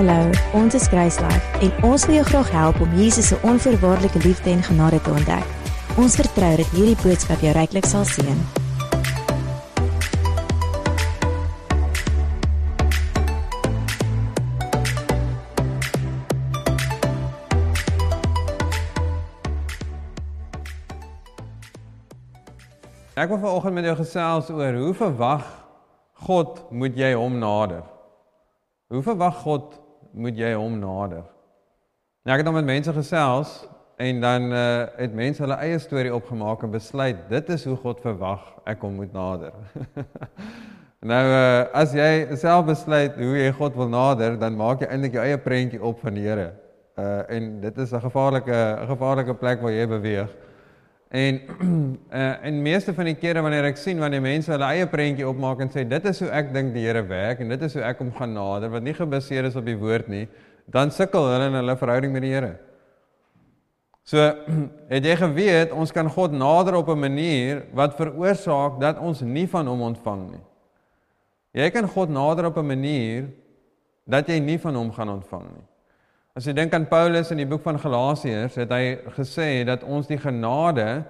[0.00, 4.48] Hallo, ons is Kruislife en ons wil jou graag help om Jesus se onvoorwaardelike liefde
[4.50, 5.44] en genade te ontdek.
[6.00, 8.40] Ons vertrou dat hierdie boodskap jou ryklik sal seën.
[23.20, 25.44] Ek wil vanoggend met jou gesels oor hoe verwag
[26.24, 27.84] God moet jy hom nader?
[28.88, 29.79] Hoe verwag God
[30.12, 31.26] moet jy hom nader?
[32.24, 33.52] Nou ek het dan met mense gesels
[34.00, 38.00] en dan uh, het mense hulle eie storie opgemaak en besluit dit is hoe God
[38.04, 39.56] verwag ek hom moet nader.
[41.12, 45.16] nou uh, as jy self besluit hoe jy God wil nader, dan maak jy eintlik
[45.16, 46.50] jou eie prentjie op van die Here.
[47.00, 50.30] Uh en dit is 'n gevaarlike 'n gevaarlike plek waar jy beweeg.
[51.10, 51.40] En
[52.12, 55.64] uh, en meeste van die kere wanneer ek sien wanneer mense hulle eie prentjie opmaak
[55.64, 57.98] en sê dit is hoe ek dink die Here werk en dit is hoe ek
[57.98, 60.28] hom gaan nader wat nie gebaseer is op die woord nie,
[60.70, 62.52] dan sukkel hulle in hulle verhouding met die Here.
[64.06, 64.22] So
[64.92, 69.48] het jy geweet ons kan God nader op 'n manier wat veroorsaak dat ons nie
[69.50, 70.44] van hom ontvang nie.
[71.58, 73.26] Jy kan God nader op 'n manier
[74.06, 75.69] dat jy nie van hom gaan ontvang nie.
[76.38, 78.84] As jy dink aan Paulus in die boek van Galasiërs, het hy
[79.16, 81.02] gesê dat ons die genade,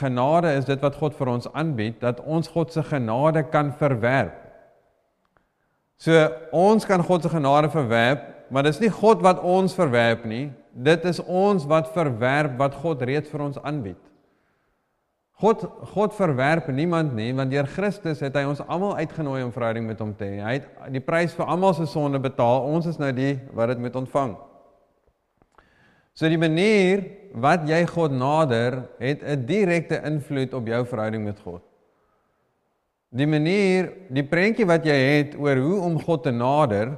[0.00, 4.40] genade is dit wat God vir ons aanbied, dat ons God se genade kan verwerp.
[6.02, 10.48] So ons kan God se genade verwerp, maar dis nie God wat ons verwerp nie,
[10.74, 14.00] dit is ons wat verwerp wat God reeds vir ons aanbied.
[15.44, 19.84] God God verwerp niemand nie want deur Christus het hy ons almal uitgenooi om verhouding
[19.84, 20.40] met hom te hê.
[20.40, 22.64] Hy het die prys vir almal se sonde betaal.
[22.64, 24.34] Ons is nou die wat dit moet ontvang.
[26.16, 31.38] So die manier wat jy God nader, het 'n direkte invloed op jou verhouding met
[31.44, 31.62] God.
[33.10, 36.96] Die manier, die prentjie wat jy het oor hoe om God te nader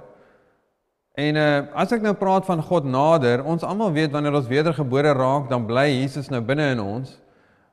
[1.16, 5.12] en uh, as ek nou praat van God nader, ons almal weet wanneer ons wedergebore
[5.16, 7.16] raak, dan bly Jesus nou binne in ons.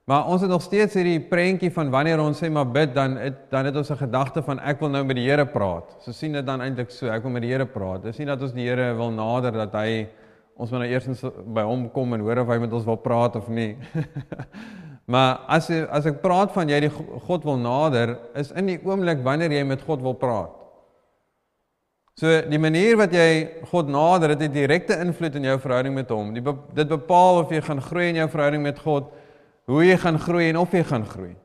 [0.04, 3.38] Maar ons het nog steeds hierdie prentjie van wanneer ons sê maar bid dan het,
[3.52, 5.96] dan het ons 'n gedagte van ek wil nou met die Here praat.
[6.00, 8.04] So sien dit dan eintlik so, ek wil met die Here praat.
[8.04, 10.10] Dis nie dat ons die Here wil nader dat hy
[10.58, 13.36] ons moet nou eers by hom kom en hoor of hy met ons wil praat
[13.36, 13.78] of nie.
[15.14, 16.92] maar as as ek praat van jy die
[17.28, 20.52] God wil nader, is in die oomblik wanneer jy met God wil praat.
[22.20, 26.10] So die manier wat jy God nader, het 'n direkte invloed in jou verhouding met
[26.10, 26.34] hom.
[26.34, 26.44] Die,
[26.74, 29.14] dit bepaal of jy gaan groei in jou verhouding met God
[29.68, 31.36] hoe jy gaan groei en of jy gaan groei.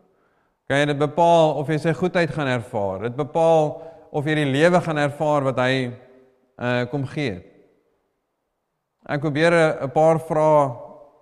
[0.69, 3.07] Kan jy dit bepaal of jy sy goedheid gaan ervaar?
[3.07, 3.71] Dit bepaal
[4.11, 5.73] of jy die lewe gaan ervaar wat hy
[6.59, 7.39] uh kom gee.
[9.09, 10.69] Ek probeer 'n paar vrae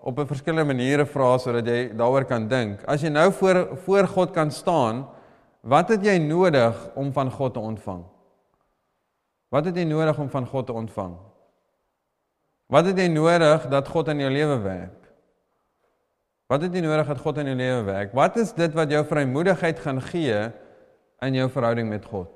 [0.02, 2.82] op 'n verskillende maniere vra sodat jy daaroor kan dink.
[2.88, 5.06] As jy nou voor voor God kan staan,
[5.62, 8.04] wat het jy nodig om van God te ontvang?
[9.50, 11.16] Wat het jy nodig om van God te ontvang?
[12.66, 15.05] Wat het jy nodig dat God in jou lewe werk?
[16.46, 18.12] Wat het jy nodig dat God in jou lewe werk?
[18.14, 20.44] Wat is dit wat jou vrymoedigheid gaan gee
[21.26, 22.30] in jou verhouding met God?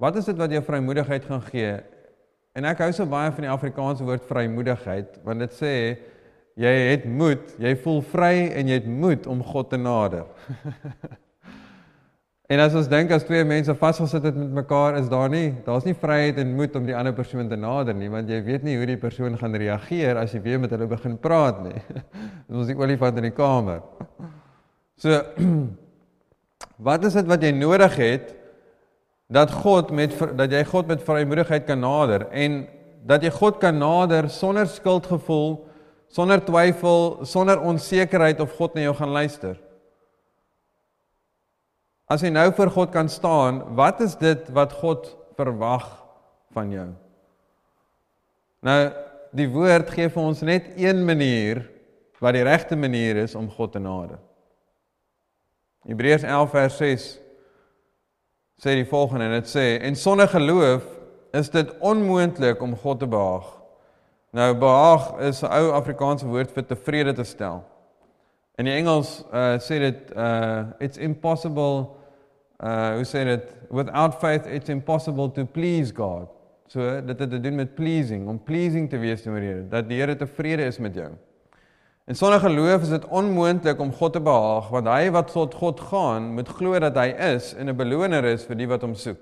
[0.00, 1.78] Wat is dit wat jou vrymoedigheid gaan gee?
[2.52, 5.72] En ek hou so baie van die Afrikaanse woord vrymoedigheid want dit sê
[6.60, 10.28] jy het moed, jy voel vry en jy het moed om God te nader.
[12.50, 15.84] En as ons dink as twee mense vasgesit het met mekaar, is daar nie, daar's
[15.86, 18.74] nie vryheid en moed om die ander persoon te nader nie, want jy weet nie
[18.80, 21.78] hoe die persoon gaan reageer as jy weer met hulle begin praat nie.
[22.50, 23.84] Dis ons die olifant in die kamer.
[24.98, 25.20] So
[26.90, 28.34] wat is dit wat jy nodig het
[29.30, 32.64] dat God met dat jy God met vrymoedigheid kan nader en
[33.06, 35.60] dat jy God kan nader sonder skuldgevoel,
[36.10, 39.54] sonder twyfel, sonder onsekerheid of God na jou gaan luister?
[42.10, 45.86] As jy nou voor God kan staan, wat is dit wat God verwag
[46.50, 46.88] van jou?
[48.66, 48.80] Nou,
[49.30, 51.62] die woord gee vir ons net een manier
[52.20, 54.18] wat die regte manier is om God te nader.
[55.86, 57.06] Hebreërs 11 vers 6
[58.60, 60.82] sê die volgende en dit sê en sonder geloof
[61.38, 63.46] is dit onmoontlik om God te behaag.
[64.34, 67.62] Nou behaag is 'n ou Afrikaanse woord vir tevrede te stel.
[68.58, 71.99] In die Engels uh, sê dit uh it's impossible
[72.60, 76.28] uh hoe sê dit without faith it's impossible to please God.
[76.70, 79.88] So dit het te doen met pleasing, om pleasing te wees teenoor die Here, dat
[79.88, 81.08] die Here tevrede is met jou.
[82.06, 85.80] En sonder geloof is dit onmoontlik om God te behaag, want hy wat tot God
[85.90, 89.18] gaan, moet glo dat hy is en 'n beloner is vir die wat hom soek.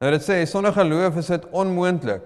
[0.00, 2.22] Nou dit sê sonder geloof is dit onmoontlik.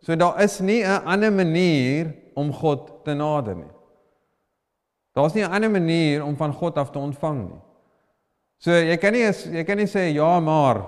[0.00, 3.72] So daar is nie 'n ander manier om God te nader nie.
[5.14, 7.60] Daar's nie 'n ander manier om van God af te ontvang nie.
[8.64, 10.86] So jy kan nie jy kan nie sê ja maar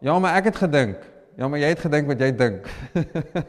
[0.00, 1.04] ja maar ek het gedink
[1.38, 2.64] Ja, maar jy het gedink wat jy dink.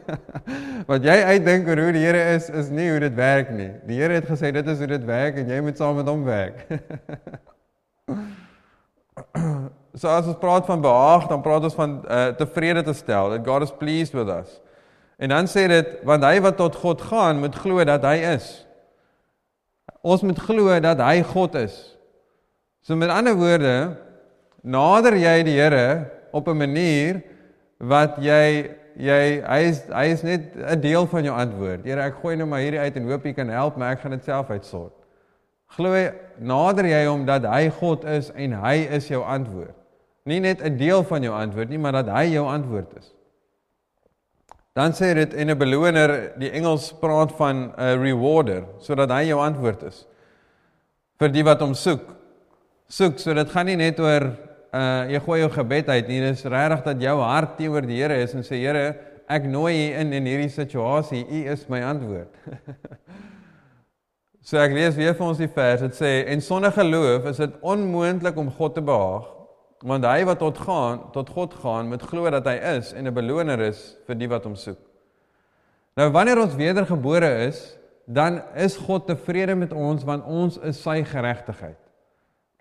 [0.90, 3.72] wat jy uitdink oor hoe die Here is, is nie hoe dit werk nie.
[3.88, 6.22] Die Here het gesê dit is hoe dit werk en jy moet saam met hom
[6.22, 6.60] werk.
[9.98, 13.42] so as ons praat van behaag, dan praat ons van uh, tevrede te stel, that
[13.42, 14.60] God is pleased with us.
[15.18, 18.52] En dan sê dit want hy wat tot God gaan, moet glo dat hy is.
[20.06, 21.82] Ons moet glo dat hy God is.
[22.82, 23.96] So met ander woorde,
[24.62, 27.22] nader jy die Here op 'n manier
[27.78, 31.84] wat jy jy hy is hy is net 'n deel van jou antwoord.
[31.84, 34.10] Here, ek gooi nou maar hierdie uit en hoop jy kan help, maar ek gaan
[34.10, 34.92] dit self uitsort.
[35.76, 35.94] Glo
[36.38, 39.76] nader jy hom dat hy God is en hy is jou antwoord.
[40.24, 43.14] Nie net 'n deel van jou antwoord nie, maar dat hy jou antwoord is.
[44.74, 49.40] Dan sê dit en 'n beloner, die Engels praat van 'n rewarder, sodat hy jou
[49.40, 50.06] antwoord is
[51.18, 52.19] vir die wat hom soek.
[52.90, 54.32] Soek, so dit gaan nie net oor
[54.74, 58.16] uh jy gooi jou gebed uit nie, dis regtig dat jou hart teenoor die Here
[58.18, 58.96] is en sê Here,
[59.30, 62.34] ek nooi U in in hierdie situasie, U is my antwoord.
[64.48, 67.60] so ek lees weer vir ons die vers, dit sê en sonder geloof is dit
[67.62, 69.28] onmoontlik om God te behaag,
[69.86, 73.14] want hy wat tot gaan, tot God gaan, moet glo dat hy is en 'n
[73.14, 74.80] beloner is vir die wat hom soek.
[75.94, 77.78] Nou wanneer ons wedergebore is,
[78.10, 81.78] dan is God tevrede met ons want ons is sy geregtigheid.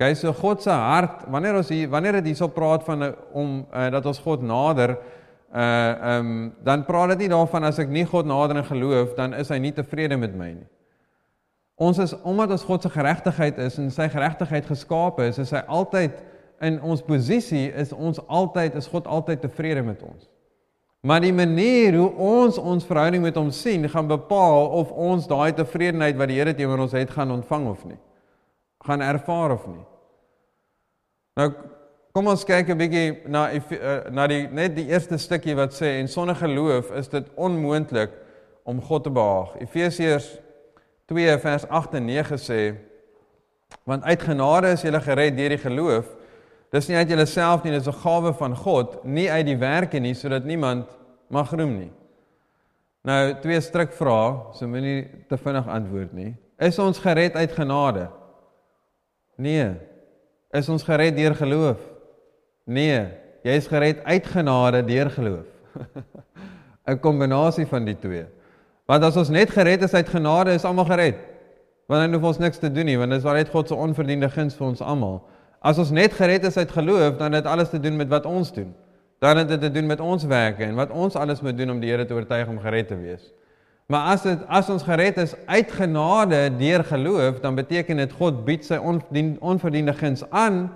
[0.02, 3.50] Okay, so God se hart, wanneer ons hier wanneer dit hierso praat van uh, om
[3.68, 4.94] uh, dat ons God nader,
[5.52, 9.12] uh ehm um, dan praat dit nie daarvan as ek nie God nader in geloof,
[9.20, 10.68] dan is hy nie tevrede met my nie.
[11.76, 15.66] Ons is omdat ons God se geregtigheid is en sy geregtigheid geskape is, is hy
[15.68, 16.16] altyd
[16.64, 20.30] in ons posisie is ons altyd is God altyd tevrede met ons.
[21.04, 25.52] Maar die manier hoe ons ons verhouding met hom sien, gaan bepaal of ons daai
[25.60, 28.00] tevredenheid wat die Here teenoor ons het gaan ontvang of nie
[28.80, 29.86] gaan ervaar of nie.
[31.40, 31.48] Nou
[32.12, 36.00] kom ons kyk 'n bietjie na eh, na die net die eerste stukkie wat sê
[36.00, 38.12] en sonder geloof is dit onmoontlik
[38.66, 39.56] om God te behaag.
[39.62, 40.28] Efesiërs
[41.08, 42.76] 2 vers 8 en 9 sê
[43.86, 46.06] want uit genade is jy gered deur die geloof.
[46.72, 50.14] Dis nie uit jouself nie, dis 'n gawe van God, nie uit die werke nie
[50.14, 50.86] sodat niemand
[51.30, 51.92] mag roem nie.
[53.04, 56.36] Nou twee stryk vrae, so moenie te vinnig antwoord nie.
[56.60, 58.10] Is ons gered uit genade?
[59.38, 59.89] Nee.
[60.54, 61.82] Is ons gered deur geloof?
[62.66, 63.06] Nee.
[63.46, 65.48] Jy is gered uit genade deur geloof.
[66.90, 68.26] 'n Kombinasie van die twee.
[68.90, 71.20] Want as ons net gered is uit genade, is almal gered.
[71.86, 73.76] Want dan hoef ons niks te doen nie, want dit is al net God se
[73.76, 75.22] onverdiende guns vir ons almal.
[75.62, 78.26] As ons net gered is uit geloof, dan het dit alles te doen met wat
[78.26, 78.74] ons doen.
[79.20, 81.80] Dan het dit te doen met ons werke en wat ons alles moet doen om
[81.80, 83.34] die Here te oortuig om gered te wees.
[83.90, 88.44] Maar as dit as ons gered is uit genade deur geloof, dan beteken dit God
[88.46, 90.68] bied sy ondien, onverdiende guns aan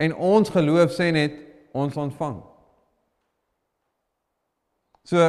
[0.00, 1.36] en ons geloof sê net
[1.76, 2.38] ons ontvang.
[5.04, 5.28] So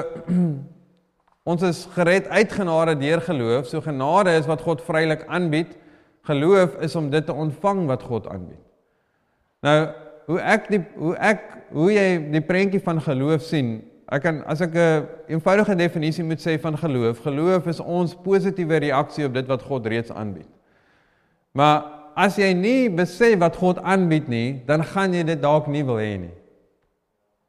[1.52, 3.68] ons is gered uit genade deur geloof.
[3.68, 5.76] So genade is wat God vrylik aanbied.
[6.24, 8.64] Geloof is om dit te ontvang wat God aanbied.
[9.68, 9.80] Nou,
[10.32, 11.44] hoe ek die hoe ek
[11.76, 13.82] hoe jy die prentjie van geloof sien,
[14.14, 18.78] Ek kan as ek 'n eenvoudige definisie moet sê van geloof, geloof is ons positiewe
[18.78, 20.50] reaksie op dit wat God reeds aanbied.
[21.52, 21.84] Maar
[22.16, 25.98] as jy nie besef wat God aanbied nie, dan gaan jy dit dalk nie wil
[25.98, 26.34] hê nie.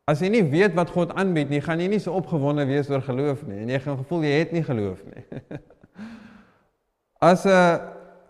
[0.08, 3.00] As jy nie weet wat God aanbied nie, gaan jy nie so opgewonde wees oor
[3.00, 5.24] geloof nie en jy gaan gevoel jy het nie geloof nie.
[7.30, 7.78] As 'n uh,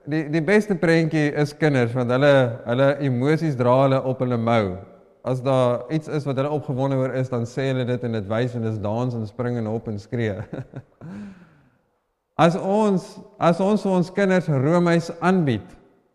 [0.06, 2.32] die die beste prentjie is kinders want hulle
[2.66, 4.76] hulle emosies dra hulle op hulle mou
[5.24, 8.26] as daar iets is wat hulle opgewonde oor is, dan sê hulle dit en dit
[8.28, 10.36] wys en dis dans en spring en op en skree.
[12.44, 13.06] as ons
[13.40, 15.64] as ons ons kinders roomys aanbied,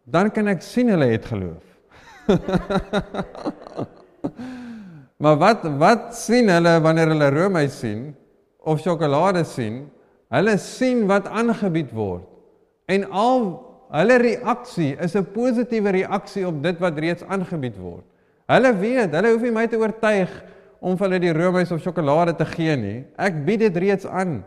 [0.06, 1.66] dan kan ek sien hulle het geloof.
[5.24, 8.12] maar wat wat sien hulle wanneer hulle roomys sien
[8.62, 9.88] of sjokolade sien?
[10.30, 12.28] Hulle sien wat aangebied word.
[12.86, 13.50] En al
[13.90, 18.06] hulle reaksie is 'n positiewe reaksie op dit wat reeds aangebied word.
[18.50, 20.32] Hulle weet, hulle hoef nie my te oortuig
[20.80, 22.98] om vir hulle die roomys of sjokolade te gee nie.
[23.20, 24.40] Ek bied dit reeds aan.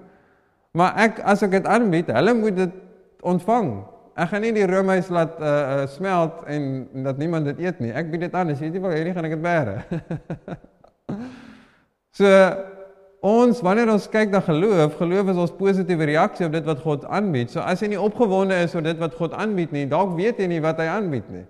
[0.75, 2.75] Maar ek as ek dit aanbied, hulle moet dit
[3.29, 3.71] ontvang.
[4.19, 6.67] Ek gaan nie die roomys laat uh, uh smelt en
[7.07, 7.93] dat niemand dit eet nie.
[7.95, 8.51] Ek bied dit aan.
[8.53, 9.77] As jy dit wil hê, gaan ek dit bære.
[12.19, 12.29] so
[13.23, 17.07] ons wanneer ons kyk na geloof, geloof is ons positiewe reaksie op dit wat God
[17.07, 17.55] aanbied.
[17.55, 20.51] So as jy nie opgewonde is oor dit wat God aanbied nie, dalk weet jy
[20.51, 21.47] nie wat hy aanbied nie.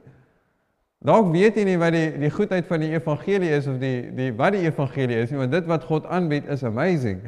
[1.03, 4.31] Dalk weet jy nie wat die die goedheid van die evangelie is of die die
[4.39, 7.25] wat die evangelie is nie, want dit wat God aanbied is amazing.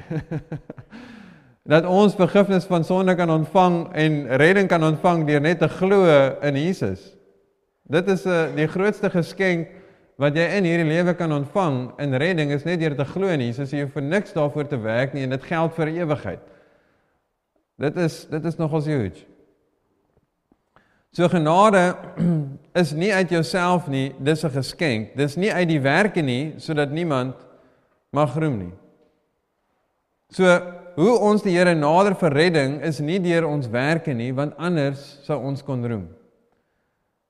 [1.74, 6.06] dat ons vergifnis van sonde kan ontvang en redding kan ontvang deur net te glo
[6.44, 7.16] in Jesus.
[7.90, 9.68] Dit is 'n uh, die grootste geskenk
[10.16, 13.40] wat jy in hierdie lewe kan ontvang in redding is net deur te glo in
[13.40, 13.70] Jesus.
[13.70, 16.40] Jy hoef vir niks daarvoor te werk nie en dit geld vir ewigheid.
[17.76, 19.33] Dit is dit is nogals huge.
[21.14, 21.94] So genade
[22.82, 25.14] is nie uit jouself nie, dis 'n geskenk.
[25.16, 27.34] Dis nie uit die werke nie sodat niemand
[28.10, 28.72] mag roem nie.
[30.34, 30.44] So
[30.96, 35.20] hoe ons die Here nader vir redding is nie deur ons werke nie, want anders
[35.22, 36.08] sou ons kon roem.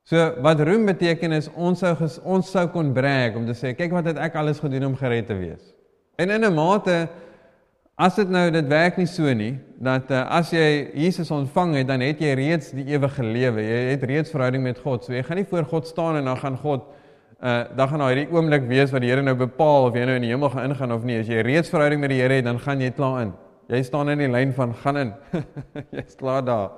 [0.05, 1.93] So wat roem beteken is ons sou
[2.25, 5.29] ons sou kon brag om te sê kyk wat het ek alles gedoen om gered
[5.29, 5.75] te wees.
[6.17, 7.09] En in 'n mate
[7.95, 11.89] as dit nou dit werk nie so nie dat uh, as jy Jesus ontvang het
[11.91, 13.63] dan het jy reeds die ewige lewe.
[13.63, 15.05] Jy het reeds verhouding met God.
[15.05, 16.91] So jy gaan nie voor God staan en dan gaan God
[17.45, 20.25] uh dan gaan daai oomblik wees wat die Here nou bepaal of jy nou in
[20.25, 21.19] die hemel gaan ingaan of nie.
[21.21, 23.35] As jy reeds verhouding met die Here het, dan gaan jy klaar in.
[23.69, 25.13] Jy staan in die lyn van gaan in.
[25.97, 26.71] Jy's klaar daar.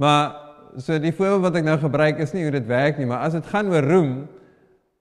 [0.00, 0.34] Maar
[0.80, 3.36] so die voorbeeld wat ek nou gebruik is nie hoe dit werk nie, maar as
[3.36, 4.12] dit gaan oor roem,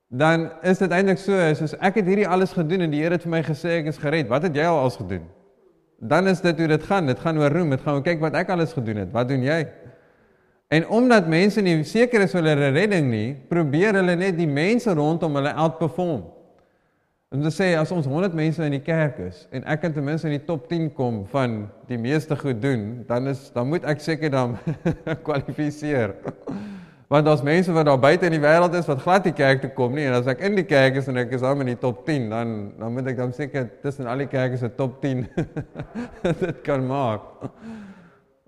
[0.07, 3.25] dan is dit eintlik so, soos ek het hierdie alles gedoen en die Here het
[3.25, 4.29] vir my gesê ek is gered.
[4.31, 5.25] Wat het jy al als gedoen?
[5.99, 7.09] Dan is dit hoe dit gaan.
[7.09, 7.73] Dit gaan oor roem.
[7.73, 9.11] Dit gaan oor kyk wat ek alles gedoen het.
[9.11, 9.65] Wat doen jy?
[10.67, 15.39] En omdat mense nie seker is hulle redding nie, probeer hulle net die mense rondom
[15.39, 16.25] hulle outperform.
[17.31, 20.05] Om te sê as ons 100 mense in die kerk is en ek kan ten
[20.07, 23.83] minste in die top 10 kom van die meeste goed doen, dan is dan moet
[23.83, 24.55] ek seker dan
[25.27, 26.15] kwalifiseer.
[27.07, 29.69] Want daar's mense wat daar buite in die wêreld is wat glad nie kerk toe
[29.71, 31.79] kom nie en as ek in die kerk is en ek is al in die
[31.79, 35.23] top 10, dan dan moet ek dan seker tussen al die kerke se top 10
[36.41, 37.47] dit kan maak.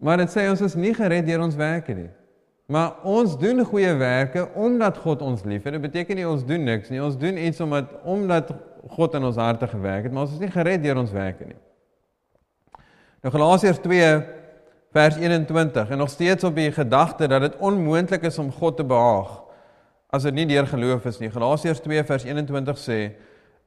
[0.03, 2.09] Maar dit sê ons is nie gered deur ons werke nie.
[2.69, 5.73] Maar ons doen goeie werke omdat God ons liefhet.
[5.73, 6.99] Dit beteken nie ons doen niks nie.
[7.01, 8.51] Ons doen iets omdat omdat
[8.91, 11.57] God in ons harte gewerk het, maar ons is nie gered deur ons werke nie.
[13.23, 14.11] Nou Galasiërs 2
[14.91, 18.83] vers 21 en nog steeds op die gedagte dat dit onmoontlik is om God te
[18.83, 19.37] behaag
[20.09, 21.29] as dit nie deur geloof is nie.
[21.29, 22.99] Galasiërs 2 vers 21 sê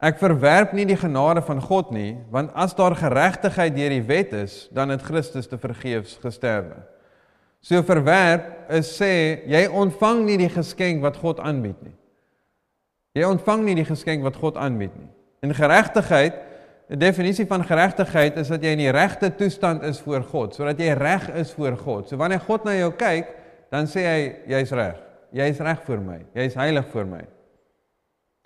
[0.03, 4.33] Ek verwerp nie die genade van God nie, want as daar geregtigheid deur die wet
[4.35, 6.81] is, dan het Christus te vergeefs gesterwe.
[7.63, 9.13] So verwerp is sê
[9.47, 11.95] jy ontvang nie die geskenk wat God aanbied nie.
[13.15, 15.07] Jy ontvang nie die geskenk wat God aanbied nie.
[15.47, 16.35] En geregtigheid,
[16.93, 20.79] 'n definisie van geregtigheid is dat jy in die regte toestand is voor God, sodat
[20.79, 22.09] jy reg is voor God.
[22.09, 23.27] So wanneer God na jou kyk,
[23.71, 24.99] dan sê hy jy's reg.
[25.33, 26.19] Jy's reg vir my.
[26.35, 27.23] Jy's heilig vir my.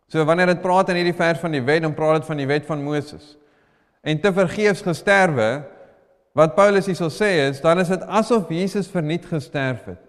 [0.09, 2.47] So wanneer dit praat in hierdie vers van die wet, dan praat dit van die
[2.47, 3.37] wet van Moses.
[4.03, 5.65] En te vergeefs gesterwe
[6.37, 10.03] Wat Paulus hierso sê is, dan is dit asof Jesus verniet gesterf het.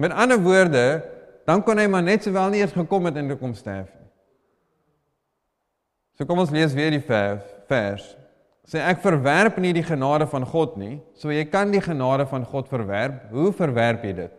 [0.00, 1.02] Met ander woorde,
[1.44, 4.01] dan kon hy maar net sowel nie eens gekom het en kom sterf nie.
[6.18, 8.04] So kom ons lees weer die vers.
[8.68, 11.00] Sê ek verwerp nie die genade van God nie.
[11.18, 13.24] So jy kan die genade van God verwerp.
[13.32, 14.38] Hoe verwerp jy dit?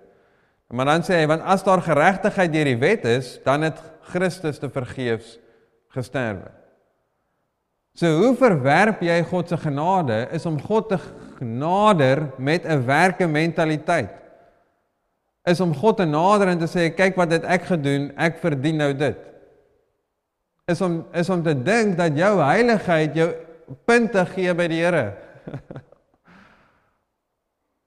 [0.74, 4.58] Maar dan sê hy want as daar geregtigheid deur die wet is, dan het Christus
[4.62, 5.36] te vergeefs
[5.94, 6.50] gesterwe.
[7.94, 10.98] So hoe verwerp jy God se genade is om God te
[11.38, 14.10] genader met 'n werke mentaliteit.
[15.46, 18.78] Is om God te nader en te sê kyk wat het ek gedoen, ek verdien
[18.78, 19.33] nou dit.
[20.72, 23.34] Is om is om te dink dat jou heiligheid jou
[23.86, 25.14] punte gee by die Here.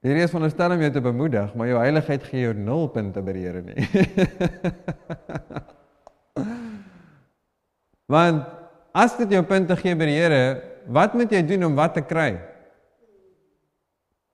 [0.07, 3.33] Hierdie is veronderstel om jou te bemoedig, maar jou heiligheid gee jou 0 punte by
[3.33, 3.87] die Here nie.
[8.13, 8.45] Want
[8.97, 10.43] As dit jou punte gee by die Here,
[10.89, 12.39] wat moet jy doen om wat te kry?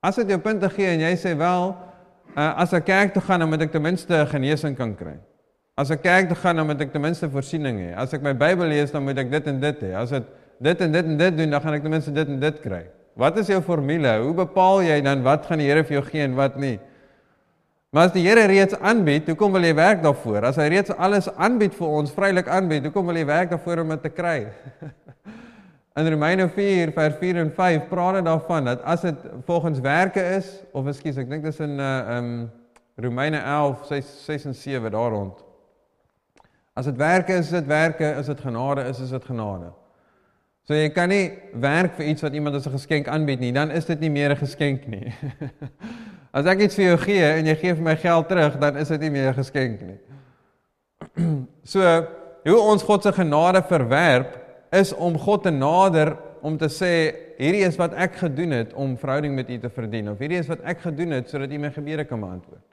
[0.02, 1.72] As dit jou punte gee en jy sê wel,
[2.36, 5.16] uh, as ek kerk toe gaan, dan moet ek ten minste genesing kan kry.
[5.78, 7.90] As ek kerk toe gaan, dan moet ek ten minste voorsiening hê.
[7.96, 9.92] As ek my Bybel lees, dan moet ek dit en dit hê.
[9.96, 10.26] As dit
[10.62, 12.82] dit en dit en dit doen, dan gaan ek ten minste dit en dit kry.
[13.18, 14.12] Wat is jou formule?
[14.22, 16.76] Hoe bepaal jy dan wat gaan die Here vir jou gee en wat nie?
[17.92, 20.46] Maar as die Here reeds aanbied, hoekom wil jy werk daarvoor?
[20.48, 23.92] As hy reeds alles aanbied vir ons, vrylik aanbied, hoekom wil jy werk daarvoor om
[23.96, 24.38] dit te kry?
[26.00, 30.22] In Romeine 4 vers 4 en 5 praat dit daarvan dat as dit volgens werke
[30.38, 32.30] is, of ekskuus, ek dink dis in uh um
[32.96, 35.42] Romeine 11 6 6 en 7 daar rond.
[36.74, 39.72] As dit werke is, dit werke, is dit genade, is is dit genade.
[40.62, 43.70] So jy kan nie werk vir iets wat iemand as 'n geskenk aanbied nie, dan
[43.70, 45.12] is dit nie meer 'n geskenk nie.
[46.32, 48.88] As ek iets vir jou gee en jy gee vir my geld terug, dan is
[48.88, 49.98] dit nie meer 'n geskenk nie.
[51.64, 52.06] So,
[52.44, 54.38] hoe ons God se genade verwerp
[54.72, 58.96] is om God te nader om te sê hierdie is wat ek gedoen het om
[58.98, 61.70] verhouding met U te verdien of hierdie is wat ek gedoen het sodat U my
[61.70, 62.71] gebede kan beantwoord.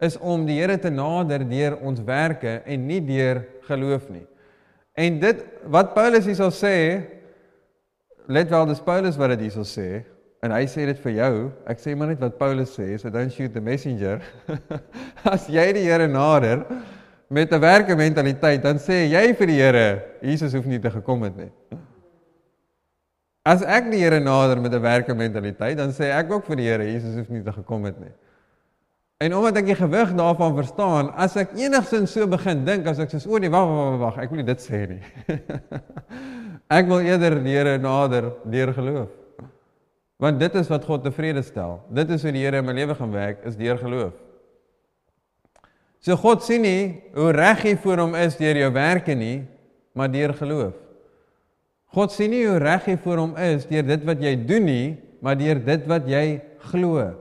[0.00, 4.26] Is om die Here te nader deur ons werke en nie deur geloof nie.
[4.96, 6.76] En dit wat Paulus hier sal sê,
[8.28, 9.88] let wel dis Paulus wat dit hier sal sê,
[10.44, 11.32] En hy sê dit vir jou.
[11.66, 14.20] Ek sê maar net wat Paulus sê, so don't shoot the messenger.
[15.34, 16.66] As jy die Here nader,
[17.28, 19.88] met 'n werke mentaliteit, dan sê jy vir die Here,
[20.22, 21.50] Jesus hoef nie te gekom het nie.
[23.46, 26.68] As ek die Here nader met 'n werke mentaliteit, dan sê ek ook vir die
[26.68, 28.12] Here, Jesus hoef nie te gekom het nie.
[29.16, 33.14] En omdat ek die gewig daarvan verstaan, as ek enigsins so begin dink, as ek
[33.14, 35.00] sê, "O nee, wag, wag, wag, ek wil nie dit sê nie."
[36.78, 39.08] ek wil eerder die Here nader deur geloof.
[40.20, 41.80] Want dit is wat God tevrede stel.
[41.88, 44.12] Dit is hoe die Here in my lewe gaan werk, is deur geloof.
[46.00, 49.46] So God sien nie hoe reg jy voor hom is deur jou werke nie,
[49.96, 50.74] maar deur geloof.
[51.96, 54.96] God sien nie hoe reg jy voor hom is deur dit wat jy doen nie,
[55.24, 57.14] maar deur dit wat jy glo.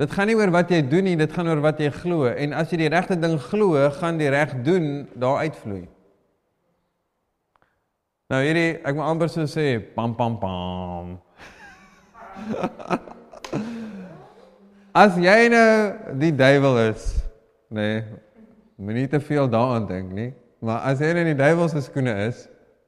[0.00, 2.26] Dit gaan nie oor wat jy doen nie, dit gaan oor wat jy glo.
[2.26, 5.84] En as jy die regte ding glo, gaan die reg doen daar uitvloei.
[8.32, 11.12] Nou hierdie, ek moet amper so sê, pam pam pam.
[14.94, 15.70] As jy nou
[16.22, 17.06] die duiwel is,
[17.74, 18.02] nê, nee,
[18.78, 20.28] moenie te veel daaraan dink nie,
[20.62, 22.44] maar as jy in die duiwel se skoene is,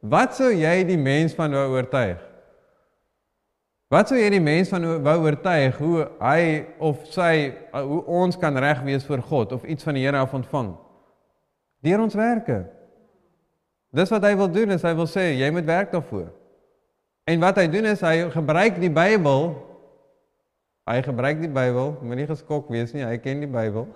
[0.06, 2.20] wat sou jy die mens van wou oortuig?
[3.92, 6.40] Wat sou jy die mens van wou oortuig hoe hy
[6.82, 10.34] of sy hoe ons kan reg wees voor God of iets van die Here af
[10.34, 10.72] ontvang?
[11.86, 12.64] Deur ons werke.
[13.94, 16.32] Dis wat hy wil doen, is hy wil sê jy moet werk daarvoor.
[17.30, 19.54] En wat hy doen is hy gebruik die Bybel.
[20.90, 23.86] Hy gebruik die Bybel, moenie geskok wees nie, hy ken die Bybel.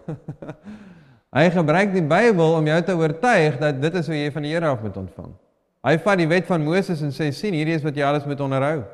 [1.39, 4.55] hy gebruik die Bybel om jou te oortuig dat dit is hoe jy van die
[4.55, 5.35] Here af moet ontvang.
[5.83, 8.47] Hy vat die wet van Moses en sê sien, hierdie is wat jy alles moet
[8.47, 8.87] onderhou.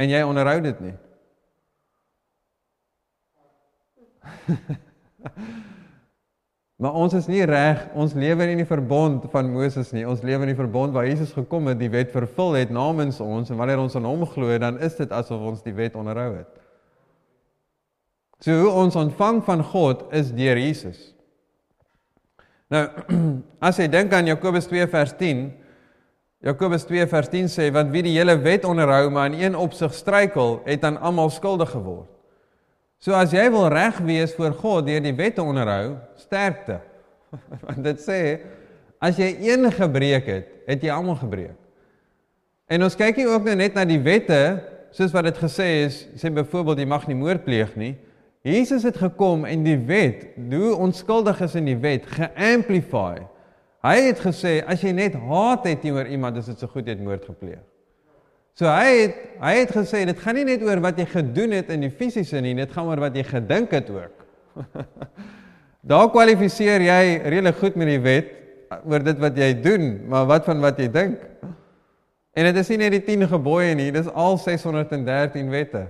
[0.00, 0.96] En jy onderhou dit nie.
[6.80, 10.06] Maar ons is nie reg, ons lewe in die verbond van Moses nie.
[10.08, 13.52] Ons lewe in die verbond waar Jesus gekom het, die wet vervul het namens ons
[13.52, 16.48] en wanneer ons aan hom glo, dan is dit asof ons die wet onderhou het.
[18.40, 21.10] So hoe ons ontvang van God is deur Jesus.
[22.72, 22.86] Nou,
[23.68, 25.50] as jy dink aan Jakobus 2 vers 10,
[26.40, 29.92] Jakobus 2 vers 10 sê want wie die hele wet onderhou maar in een opsig
[29.94, 32.08] struikel, het aan almal skuldig geword.
[33.00, 36.80] So as jy wil reg wees voor God deur die wet te onderhou, sterkte.
[37.66, 38.20] Want dit sê
[39.00, 41.56] as jy een gebreek het, het jy almal gebreek.
[42.68, 44.40] En ons kyk hier ook nou net na die wette,
[44.96, 47.94] soos wat dit gesê is, sê byvoorbeeld jy mag nie moord pleeg nie.
[48.46, 53.20] Jesus het gekom en die wet, hoe onskuldig is in die wet, geamplify.
[53.84, 57.00] Hy het gesê as jy net haat het teenoor iemand, is dit so goed het
[57.00, 57.62] moord gepleeg.
[58.58, 61.70] So hy het hy het gesê dit gaan nie net oor wat jy gedoen het
[61.72, 64.26] in die fisiese nie, dit gaan oor wat jy gedink het ook.
[65.90, 68.36] Daar kwalifiseer jy redelik goed met die wet
[68.84, 71.24] oor dit wat jy doen, maar wat van wat jy dink?
[72.36, 75.86] En dit is nie net die 10 gebooie nie, dis al 613 wette.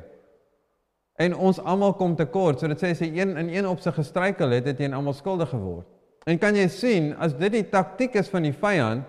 [1.20, 2.62] En ons almal kom te kort.
[2.62, 5.50] So dit sê as jy een in een opsig gestruikel het, het jy almal skuldig
[5.53, 5.88] geword.
[6.28, 9.06] En kan jy sien as dit die taktik is van die vyand,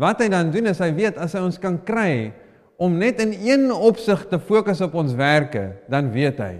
[0.00, 2.32] wat hy dan doen is hy weet as hy ons kan kry
[2.80, 6.54] om net in een opsig te fokus op ons werke, dan weet hy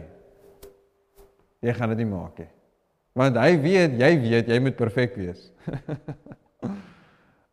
[1.64, 2.48] jy gaan dit nie maak nie.
[3.16, 5.48] Want hy weet, jy weet, jy moet perfek wees.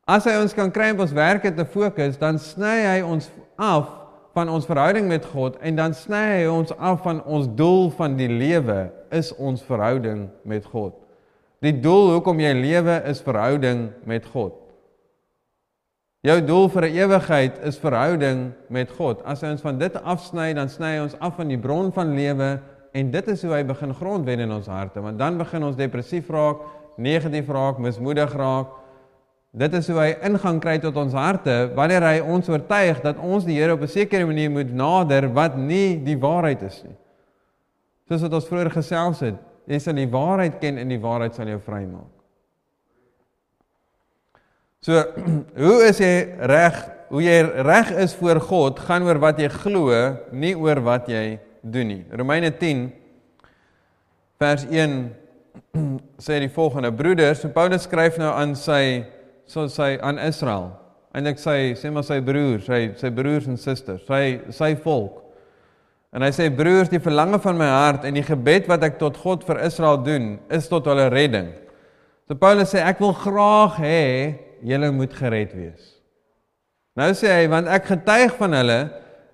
[0.04, 3.88] As hy ons kan kry om ons werke te fokus, dan sny hy ons af
[4.36, 8.18] van ons verhouding met God en dan sny hy ons af van ons doel van
[8.20, 10.98] die lewe is ons verhouding met God.
[11.64, 14.58] Die doel hoekom jy lewe is verhouding met God.
[16.24, 19.24] Jou doel vir 'n ewigheid is verhouding met God.
[19.24, 22.60] As ons van dit afsny, dan sny ons af van die bron van lewe
[22.94, 25.02] en dit is hoe hy begin grondwen in ons harte.
[25.02, 26.58] Want dan begin ons depressief raak,
[26.98, 28.68] negatief raak, mismoedig raak.
[29.52, 33.46] Dit is hoe hy ingang kry tot ons harte wanneer hy ons oortuig dat ons
[33.46, 36.96] die Here op 'n sekere manier moet nader wat nie die waarheid is nie.
[38.08, 41.50] Soos wat ons vroeër gesels het, jy sal die waarheid ken en die waarheid sal
[41.52, 42.10] jou vrymaak.
[44.84, 45.00] So,
[45.64, 46.14] hoe is jy
[46.52, 46.82] reg?
[47.14, 49.96] Hoe jy reg is voor God gaan oor wat jy glo,
[50.34, 52.02] nie oor wat jy doen nie.
[52.12, 52.88] Romeine 10
[54.42, 54.98] vers 1
[56.26, 59.06] sê die volgende: Broeders, so Paulus skryf nou aan sy
[59.48, 60.74] so sy aan Israel.
[61.14, 65.23] Eintlik sê sê maar sy broers, sy sy broers en susters, sy sy volk.
[66.14, 69.18] En hy sê broers, die verlange van my hart en die gebed wat ek tot
[69.18, 71.50] God vir Israel doen, is tot hulle redding.
[72.30, 74.04] So Paulus sê ek wil graag hê
[74.64, 75.90] julle moet gered wees.
[76.96, 78.80] Nou sê hy want ek getuig van hulle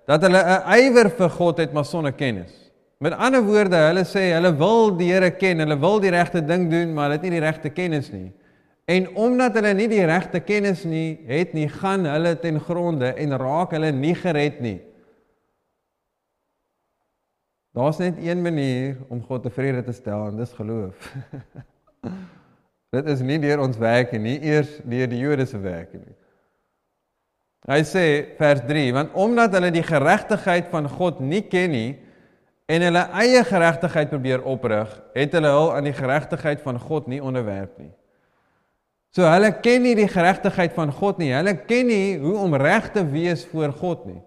[0.09, 2.55] dat hulle 'n ywer vir God het maar sonder kennis.
[2.99, 6.69] Met ander woorde, hulle sê hulle wil die Here ken, hulle wil die regte ding
[6.71, 8.31] doen, maar hulle het nie die regte kennis nie.
[8.87, 13.37] En omdat hulle nie die regte kennis nie het nie, gaan hulle ten gronde en
[13.37, 14.79] raak hulle nie gered nie.
[17.77, 21.11] Daar's net een manier om God tevrede te stel en dis geloof.
[22.95, 26.15] Dit is nie deur ons werke nie, eers deur die Jode se werke nie.
[27.69, 28.03] Hy sê
[28.39, 31.89] vers 3, want omdat hulle die geregtigheid van God nie ken nie
[32.69, 37.21] en hulle eie geregtigheid probeer oprig, het hulle hul aan die geregtigheid van God nie
[37.21, 37.91] onderwerp nie.
[39.13, 41.31] So hulle ken nie die geregtigheid van God nie.
[41.33, 44.21] Hulle ken nie hoe om reg te wees voor God nie.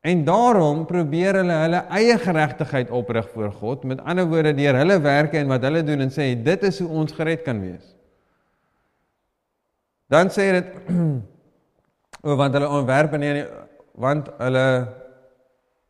[0.00, 5.00] En daarom probeer hulle hulle eie geregtigheid oprig voor God, met ander woorde deur hulle
[5.00, 7.94] werke en wat hulle doen en sê dit is hoe ons gered kan wees.
[10.08, 10.70] Dan sê dit
[12.26, 13.42] o want hulle onderwerp nie
[13.98, 14.64] want hulle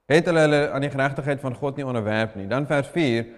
[0.09, 2.49] het hulle hulle aan die geregtigheid van God nie onderwerp nie.
[2.49, 3.29] Dan vers 4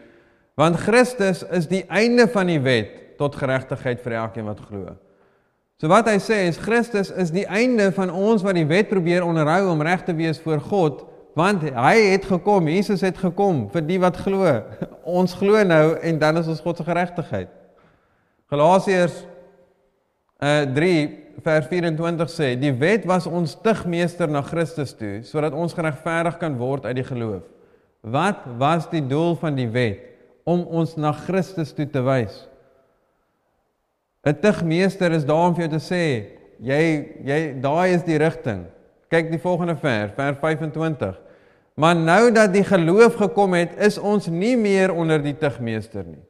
[0.61, 4.94] want Christus is die einde van die wet tot geregtigheid vir elkeen wat glo.
[5.80, 9.24] So wat hy sê is Christus is die einde van ons wat die wet probeer
[9.24, 11.06] onderhou om reg te wees voor God,
[11.38, 14.44] want hy het gekom, Jesus het gekom vir die wat glo.
[15.20, 17.48] Ons glo nou en dan is ons God se geregtigheid.
[18.52, 19.22] Galasiërs
[20.44, 20.92] uh 3
[21.44, 26.60] vers 24 sê die wet was ons tugmeester na Christus toe sodat ons geregverdig kan
[26.60, 27.40] word uit die geloof.
[28.04, 30.04] Wat was die doel van die wet?
[30.44, 32.49] Om ons na Christus toe te wys.
[34.26, 36.04] 'n Tugmeester is daar om vir jou te sê,
[36.61, 36.83] jy
[37.24, 38.66] jy daai is die rigting.
[39.11, 41.16] Kyk die volgende vers, vers 25.
[41.74, 46.22] Maar nou dat die geloof gekom het, is ons nie meer onder die tugmeester nie.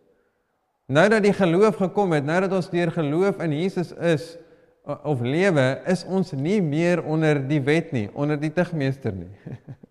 [0.87, 4.37] Nou dat die geloof gekom het, nou dat ons deur geloof in Jesus is
[5.05, 9.31] of lewe, is ons nie meer onder die wet nie, onder die tugmeester nie.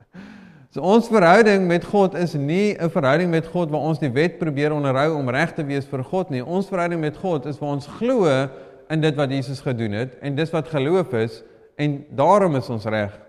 [0.70, 4.38] So ons verhouding met God is nie 'n verhouding met God waar ons die wet
[4.38, 6.46] probeer onderhou om reg te wees vir God nie.
[6.46, 8.50] Ons verhouding met God is waar ons glo
[8.90, 11.44] in dit wat Jesus gedoen het en dis wat geloof is
[11.76, 13.20] en daarom is ons reg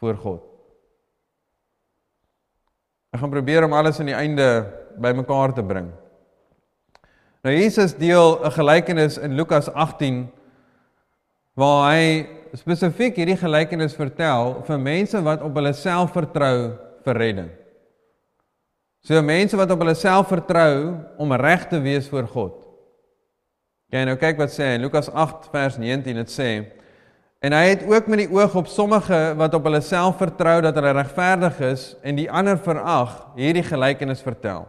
[0.00, 0.42] voor God.
[3.12, 4.64] Ek gaan probeer om alles aan die einde
[4.96, 5.92] bymekaar te bring.
[7.44, 10.28] Nou Jesus deel 'n gelykenis in Lukas 18
[11.54, 17.50] waar hy spesifiek hierdie gelykenis vertel vir mense wat op hulle self vertrou vir redding.
[19.06, 22.54] So mense wat op hulle self vertrou om reg te wees voor God.
[23.94, 26.50] Jy nou kyk wat sê in Lukas 8 vers 19 dit sê
[27.46, 30.74] en hy het ook met die oog op sommige wat op hulle self vertrou dat
[30.74, 34.64] hulle regverdig is en die ander verag hierdie gelykenis vertel.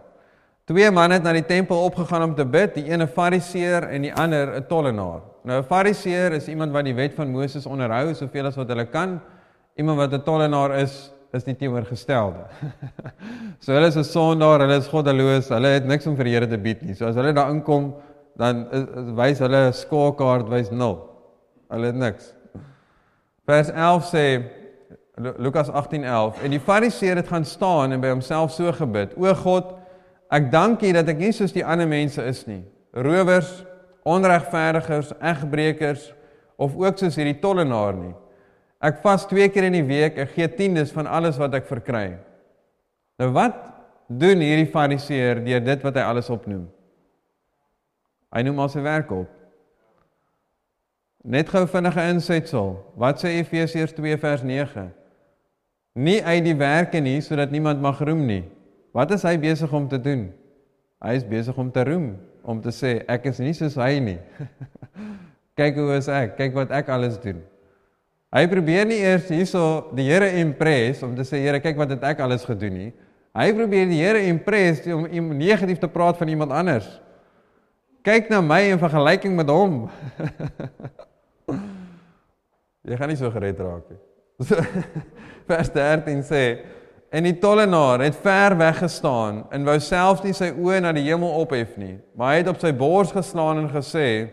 [0.67, 4.01] Twee manne het na die tempel opgegaan om te bid, die een 'n fariseer en
[4.01, 5.21] die ander 'n tollenaar.
[5.43, 8.85] Nou 'n fariseer is iemand wat die wet van Moses onderhou soveel as wat hulle
[8.85, 9.21] kan.
[9.75, 12.45] Iemand wat 'n tollenaar is, is die teenoorgestelde.
[13.63, 16.47] so hulle is 'n sondaar, hulle is goddeloos, hulle het niks om vir die Here
[16.47, 16.95] te bied nie.
[16.95, 17.93] So as hulle daar inkom,
[18.37, 18.67] dan
[19.17, 20.97] wys hulle 'n skaakkaart wys 0.
[21.69, 22.33] Hulle het niks.
[23.45, 24.25] Vers 11 sê
[25.17, 29.73] Lukas 18:11 en die fariseer het gaan staan en by homself so gebid: O God,
[30.29, 32.63] ek dank U dat ek nie soos die ander mense is nie.
[32.93, 33.63] Rowers,
[34.03, 36.13] onregverdigers, egbreekers
[36.55, 38.13] of ook soos hierdie tollenaar nie.
[38.83, 42.19] Ek vas twee keer in die week, ek gee tiendes van alles wat ek verkry.
[43.17, 43.57] Nou wat
[44.07, 46.67] doen hierdie fariseer deur dit wat hy alles opnoem?
[48.33, 49.31] Hy noem al sy werk op.
[51.27, 52.75] Net gou vinnige insetsel.
[52.99, 54.85] Wat sê Efesiërs 2 vers 9?
[55.97, 58.43] Nie uit die werke nie sodat niemand mag roem nie.
[58.93, 60.27] Wat is hy besig om te doen?
[61.03, 62.11] Hy is besig om te roem,
[62.45, 64.17] om te sê ek is nie soos hy nie.
[65.59, 66.37] kyk hoe is ek?
[66.37, 67.41] Kyk wat ek alles doen.
[68.33, 69.61] Hy probeer nie eers hierso
[69.95, 72.89] die Here impress om te sê Here kyk wat het ek alles gedoen nie.
[73.37, 76.89] Hy probeer die Here impress om om negatief te praat van iemand anders.
[78.03, 79.85] Kyk na my in vergelyking met hom.
[82.87, 84.01] Jy gaan nie so gered raak nie.
[85.49, 86.43] Vers 13 sê
[87.07, 91.05] en die tollenaar het ver weg gestaan en wou selfs nie sy oë na die
[91.07, 94.27] hemel ophef nie, maar hy het op sy bors geslaan en gesê: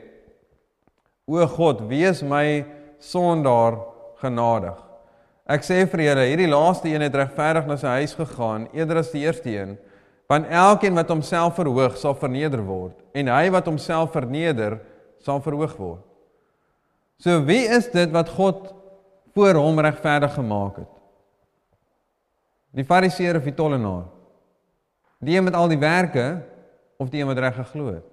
[1.31, 2.67] O God, wees my
[3.05, 3.79] sondaar
[4.23, 4.77] genadig.
[5.45, 9.12] Ek sê vir julle, hierdie laaste een het regverdig na sy huis gegaan eerder as
[9.12, 9.75] die eerste een.
[10.31, 14.79] Want elkeen wat homself verhoog, sal verneder word, en hy wat homself verneder,
[15.21, 16.01] sal verhoog word.
[17.21, 18.73] So wie is dit wat God
[19.37, 20.90] voor hom regverdig gemaak het?
[22.75, 24.09] Die fariseer of die tollenaar?
[25.25, 26.43] Die een met al die werke
[27.01, 28.09] of die een wat reg geglo het?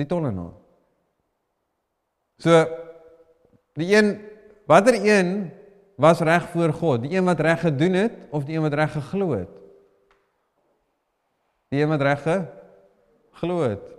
[0.00, 0.56] Die tollenaar.
[2.40, 2.56] So
[3.78, 4.18] Die een
[4.66, 5.50] watter een
[5.96, 7.02] was reg voor God?
[7.02, 9.48] Die een wat reg gedoen het of die een wat reg geglo het?
[11.68, 13.92] Die een wat reg geglo het.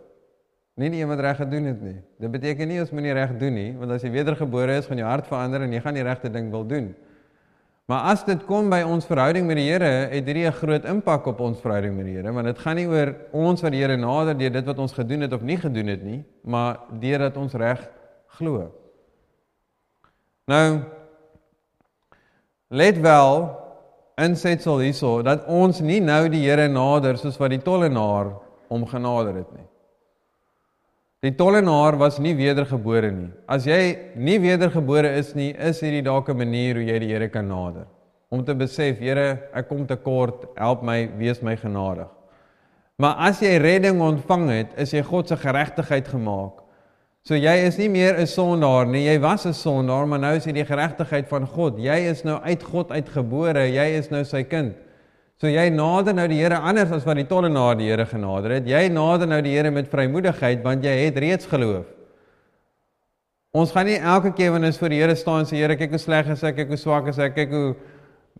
[0.74, 2.00] Nie die een wat reg gedoen het nie.
[2.18, 4.98] Dit beteken nie ons moet nie reg doen nie, want as jy wedergebore is, gaan
[4.98, 6.88] jou hart verander en jy gaan die regte ding wil doen.
[7.86, 11.28] Maar as dit kom by ons verhouding met die Here, het hierdie 'n groot impak
[11.28, 13.98] op ons verhouding met die Here, want dit gaan nie oor ons wat die Here
[13.98, 17.54] nader deur dit wat ons gedoen het of nie gedoen het nie, maar deurdat ons
[17.54, 17.90] reg
[18.28, 18.72] glo.
[20.52, 20.84] Nou
[22.74, 23.46] let wel
[24.20, 28.34] insetsel hierso dat ons nie nou die Here nader soos wat die tollenaar
[28.70, 29.68] hom genader het nie.
[31.24, 33.30] Die tollenaar was nie wedergebore nie.
[33.48, 37.30] As jy nie wedergebore is nie, is hierdie dalk 'n manier hoe jy die Here
[37.30, 37.88] kan nader.
[38.30, 42.10] Om te besef, Here, ek kom te kort, help my, wees my genadig.
[42.98, 46.62] Maar as jy redding ontvang het, is jy God se geregtigheid gemaak.
[47.24, 49.06] So jy is nie meer 'n sondaar nie.
[49.06, 51.78] Jy was 'n sondaar, maar nou is jy die geregtigheid van God.
[51.78, 53.64] Jy is nou uit God uitgebore.
[53.72, 54.76] Jy is nou sy kind.
[55.40, 58.68] So jy nader nou die Here anders as wat die tollenaar die Here genader het.
[58.68, 61.86] Jy nader nou die Here met vrymoedigheid want jy het reeds geloof.
[63.54, 66.00] Ons gaan nie elke keer wanneer ons voor die Here staan sê Here, kyk hoe
[66.00, 67.76] sleg is ek, kyk hoe swak is ek, kyk hoe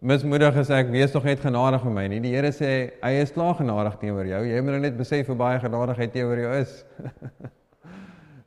[0.02, 2.20] mismoedig is ek, wees tog net genadig vir my nie.
[2.20, 4.46] Die Here sê hy is klaar genadig teenoor jou.
[4.46, 6.84] Jy moet net besef hoe baie genadigheid teenoor jou is.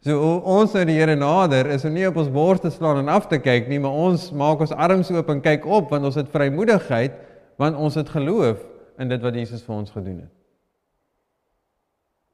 [0.06, 3.10] so ons nou die Here nader is om nie op ons bors te slaan en
[3.10, 6.18] af te kyk nie, maar ons maak ons arms oop en kyk op want ons
[6.18, 7.16] het vrymoedigheid
[7.58, 8.60] want ons het geloof
[9.02, 10.32] in dit wat Jesus vir ons gedoen het.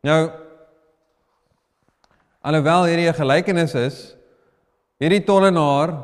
[0.05, 0.21] Nou
[2.43, 4.17] alhoewel hierdie 'n gelykenis is,
[4.99, 5.95] hierdie tollenaar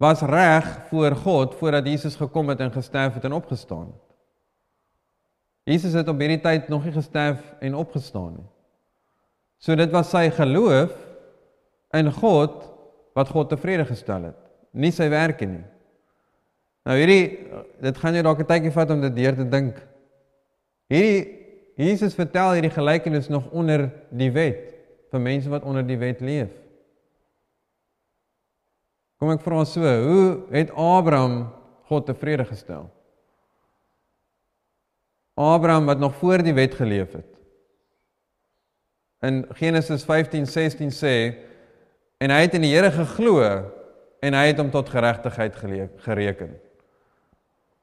[0.00, 4.02] was reg voor God voordat Jesus gekom het en gesterf het en opgestaan het.
[5.64, 8.55] Jesus het op hierdie tyd nog nie gesterf en opgestaan nie.
[9.66, 10.92] So dit was sy geloof
[11.98, 12.60] in God
[13.18, 14.38] wat God tevrede gestel het,
[14.70, 15.64] nie sy werke nie.
[16.86, 17.48] Nou hierdie
[17.82, 19.80] dit gaan jou dalk 'n tydjie vat om dit deur te dink.
[20.86, 21.34] Hierdie
[21.76, 24.70] Jesus vertel hierdie gelykenis nog onder die wet
[25.10, 26.52] vir mense wat onder die wet leef.
[29.18, 31.48] Kom ek vra so, hoe het Abraham
[31.88, 32.90] God tevrede gestel?
[35.34, 37.35] Abraham wat nog voor die wet geleef het.
[39.26, 41.14] In Genesis 15:16 sê
[42.22, 43.42] en hy het in die Here geglo
[44.22, 45.56] en hy het hom tot geregtigheid
[46.04, 46.54] gereken.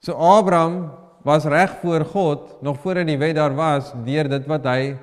[0.04, 0.92] So Abraham
[1.24, 4.96] was reg voor God nog voordat die wet daar was deur dit wat hy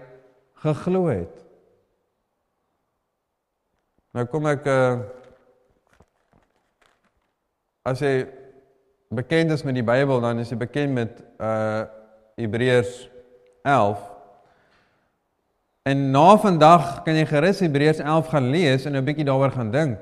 [0.64, 1.33] geglo het.
[4.12, 5.00] Nou kom ek uh
[7.88, 8.26] as jy
[9.09, 11.87] bekend is met die Bybel dan is jy bekend met uh
[12.40, 13.09] Hebreërs
[13.64, 14.10] 11.
[15.90, 19.70] En na vandag kan jy gerus Hebreërs 11 gaan lees en 'n bietjie daaroor gaan
[19.70, 19.98] dink.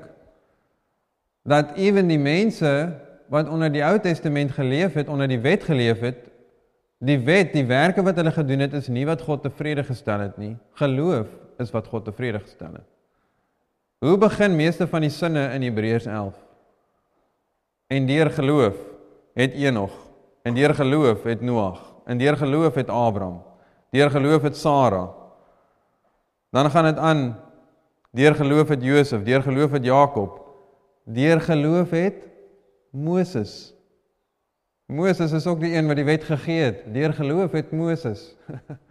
[1.43, 2.93] Dat ewen die mense
[3.29, 6.29] wat onder die Ou Testament geleef het, onder die wet geleef het,
[6.97, 10.37] die wet, die werke wat hulle gedoen het, is nie wat God tevrede gestel het
[10.37, 10.57] nie.
[10.73, 12.89] Geloof is wat God tevrede gestel het.
[13.99, 16.35] Hoe begin meeste van die sinne in Hebreërs 11?
[17.87, 18.75] En deur geloof
[19.33, 19.91] het Enog,
[20.43, 23.41] en deur geloof het Noag, en deur geloof het Abraham,
[23.91, 25.18] deur geloof het Sara.
[26.49, 27.39] Dan gaan dit aan
[28.11, 30.39] deur geloof het Josef, deur geloof het Jakob,
[31.03, 32.15] deur geloof het
[32.91, 33.73] Moses.
[34.85, 36.81] Moses is ook die een wat die wet gegee het.
[36.93, 38.35] Deur geloof het Moses.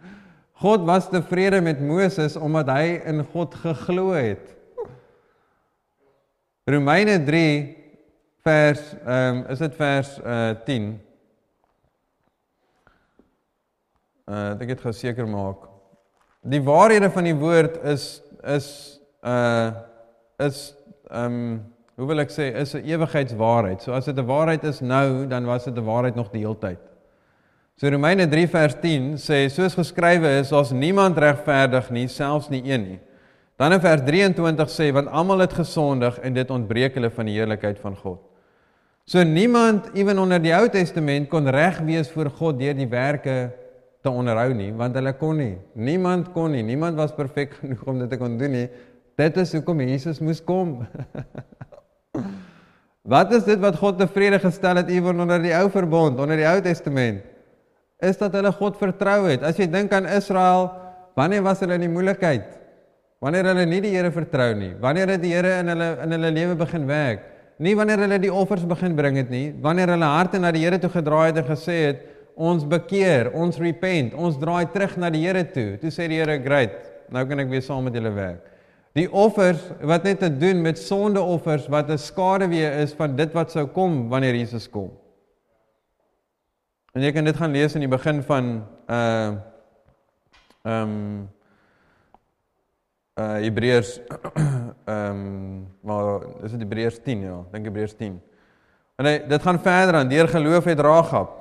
[0.63, 4.55] God was tevrede met Moses omdat hy in God geglo het.
[6.63, 7.75] Romeine 3
[8.43, 10.89] vers ehm um, is dit vers uh 10.
[14.29, 15.67] Uh ek het geseker maak.
[16.41, 19.71] Die waarhede van die woord is is uh
[20.39, 20.75] is
[21.09, 21.65] ehm um,
[21.99, 23.81] hoe wil ek sê, is 'n ewigheidswaarheid.
[23.81, 26.57] So as dit 'n waarheid is nou, dan was dit 'n waarheid nog die hele
[26.57, 26.79] tyd.
[27.75, 32.63] So Romeine 3 vers 10 sê soos geskrywe is, ons niemand regverdig nie, selfs nie
[32.63, 32.99] een nie.
[33.57, 37.35] Dan in vers 23 sê want almal het gesondig en dit ontbreek hulle van die
[37.35, 38.19] heerlikheid van God.
[39.05, 43.51] So niemand ewen onder die Ou Testament kon reg wees voor God deur die werke
[44.03, 45.55] te onderhou nie, want hulle kon nie.
[45.75, 46.63] Niemand kon nie.
[46.63, 48.67] Niemand was perfek genoeg om dit te kon doen nie.
[49.19, 50.77] Dit is hoekom Jesus moes kom.
[53.09, 56.45] Wat is dit wat God tevrede gestel het ewen onder die ou verbond, onder die
[56.45, 57.23] Ou Testament?
[58.05, 59.41] Is dat hulle God vertrou het.
[59.43, 60.67] As jy dink aan Israel,
[61.17, 62.45] wanneer was hulle in die moeilikheid?
[63.23, 64.75] Wanneer hulle nie die Here vertrou nie.
[64.83, 67.25] Wanneer het die Here in hulle in hulle lewe begin werk?
[67.59, 70.79] Nie wanneer hulle die offers begin bring het nie, wanneer hulle harte na die Here
[70.79, 75.25] toe gedraai het en gesê het, ons bekeer, ons repent, ons draai terug na die
[75.25, 75.77] Here toe.
[75.81, 76.77] Toe sê die Here, "Great,
[77.09, 78.45] nou kan ek weer saam met julle werk."
[78.97, 83.51] Die offers wat net te doen met sondeoffers wat 'n skaduwee is van dit wat
[83.51, 84.91] sou kom wanneer Jesus kom.
[86.93, 89.35] En jy kan dit gaan lees in die begin van uh
[90.65, 91.29] ehm um,
[93.15, 93.99] uh Hebreërs
[94.85, 98.21] ehm um, maar dis dit Hebreërs 10 ja, dink Hebreërs 10.
[98.99, 101.38] En hy dit gaan verder aan deur geloof het Ragab.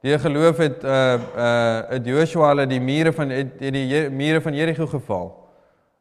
[0.00, 4.40] Deur geloof het uh uh het Joshua hulle die mure van het, het die mure
[4.40, 5.28] van Jerigo geval.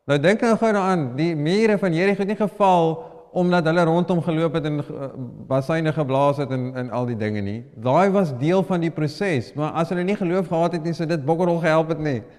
[0.07, 4.21] Nou dink nou gou daaraan, die mure van Jerigo het nie geval omdat hulle rondom
[4.25, 5.09] geloop het en uh,
[5.47, 7.63] bassyne geblaas het en en al die dinge nie.
[7.75, 11.07] Daai was deel van die proses, maar as hulle nie geloof gehad het nie, sou
[11.07, 12.23] dit bokkerrol gehelp het nie.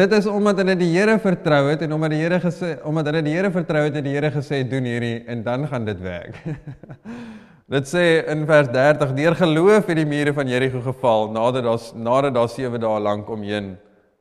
[0.00, 3.22] Dit is omdat hulle die Here vertrou het en omdat die Here gesê omdat hulle
[3.26, 6.38] die Here vertrou het en die Here gesê doen hierdie en dan gaan dit werk.
[7.70, 11.84] dit sê in vers 30 deur geloof het die mure van Jerigo geval nadat daar
[11.94, 13.76] nadat daar 7 dae lank omheen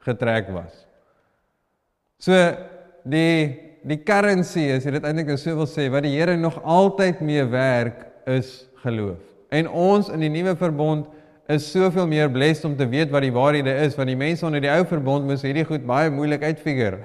[0.06, 0.86] getrek was.
[2.22, 2.36] So
[3.04, 7.46] die die currency is dit eintlik so wil sê wat die Here nog altyd mee
[7.50, 9.18] werk is geloof.
[9.50, 11.08] En ons in die nuwe verbond
[11.50, 14.62] is soveel meer blessed om te weet wat die waarhede is want die mense onder
[14.62, 17.00] die ou verbond moes hierdie goed baie moeilik uitfigure.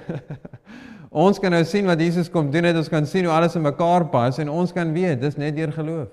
[1.24, 3.64] ons kan nou sien wat Jesus kom doen het, ons kan sien hoe alles in
[3.64, 6.12] mekaar pas en ons kan weet dis net deur geloof.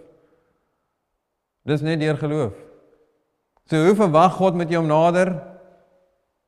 [1.68, 2.54] Dis net deur geloof.
[3.70, 5.36] So hoe verwag God met jou om nader?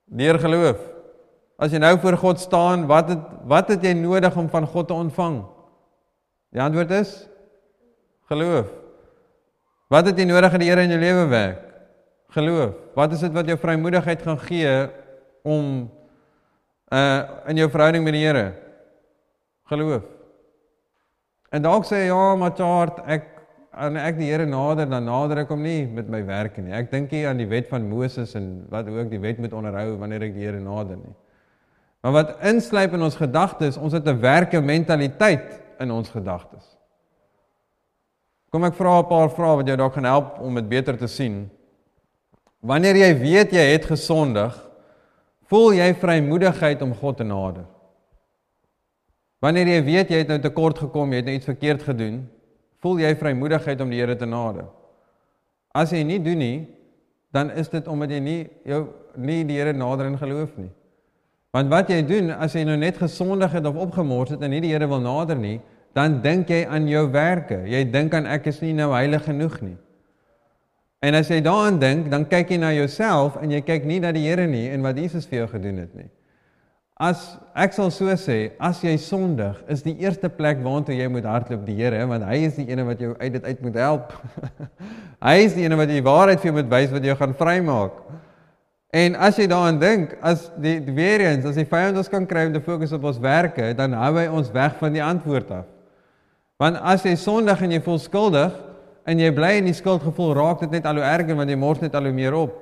[0.05, 0.79] Deur geloof.
[1.57, 4.87] As jy nou voor God staan, wat het wat het jy nodig om van God
[4.89, 5.43] te ontvang?
[6.53, 7.11] Die antwoord is
[8.31, 8.71] geloof.
[9.93, 11.73] Wat het jy nodig dat die Here in jou lewe werk?
[12.33, 12.73] geloof?
[12.93, 14.73] Wat is dit wat jou vrymoedigheid gaan gee
[15.43, 15.91] om
[16.93, 18.53] uh in jou verhouding met die Here?
[19.69, 20.01] Geloof.
[21.49, 23.29] En dalk sê ja, maar tart ek
[23.73, 26.73] en ek die Here nader dan nader ek hom nie met my werke nie.
[26.75, 29.97] Ek dink hier aan die wet van Moses en wat ook die wet moet onderhou
[30.01, 31.15] wanneer ek die Here nader nie.
[32.03, 36.77] Maar wat insluip in ons gedagtes, ons het 'n werke mentaliteit in ons gedagtes.
[38.51, 41.07] Kom ek vra 'n paar vrae wat jou dalk gaan help om dit beter te
[41.07, 41.49] sien.
[42.61, 44.53] Wanneer jy weet jy het gesondig,
[45.49, 47.65] voel jy vrymoedigheid om God te nader.
[49.41, 52.29] Wanneer jy weet jy het nou tekort gekom, jy het nou iets verkeerd gedoen,
[52.83, 54.67] voel jy vrymoedigheid om die Here te nader.
[55.73, 56.57] As jy nie doen nie,
[57.33, 58.85] dan is dit omdat jy nie jou
[59.17, 60.69] nie die Here nader in geloof nie.
[61.53, 64.61] Want wat jy doen as jy nou net gesondig het of opgemors het en nie
[64.63, 65.59] die Here wil nader nie,
[65.93, 67.61] dan dink jy aan jou werke.
[67.69, 69.77] Jy dink aan ek is nie nou heilig genoeg nie.
[71.03, 74.13] En as jy daaraan dink, dan kyk jy na jouself en jy kyk nie na
[74.15, 76.09] die Here nie en wat Jesus vir jou gedoen het nie.
[77.03, 77.23] As
[77.57, 81.65] ek sal so sê, as jy sondig, is die eerste plek waartoe jy moet hardloop
[81.67, 84.13] die Here, want hy is die een wat jou uit dit uit moet help.
[85.27, 87.99] hy is die een wat die waarheid vir jou moet wys wat jou gaan vrymaak.
[88.93, 92.27] En as jy daaraan dink, as die, die weer eens, as die vyand ons kan
[92.29, 95.51] kry om te fokus op ons werke, dan hou hy ons weg van die antwoord
[95.59, 95.67] af.
[96.61, 98.53] Want as jy sondig en jy voel skuldig,
[99.03, 101.81] en jy bly in die skuldgevoel, raak dit net al hoe erger want jy mors
[101.83, 102.53] net al hoe meer op.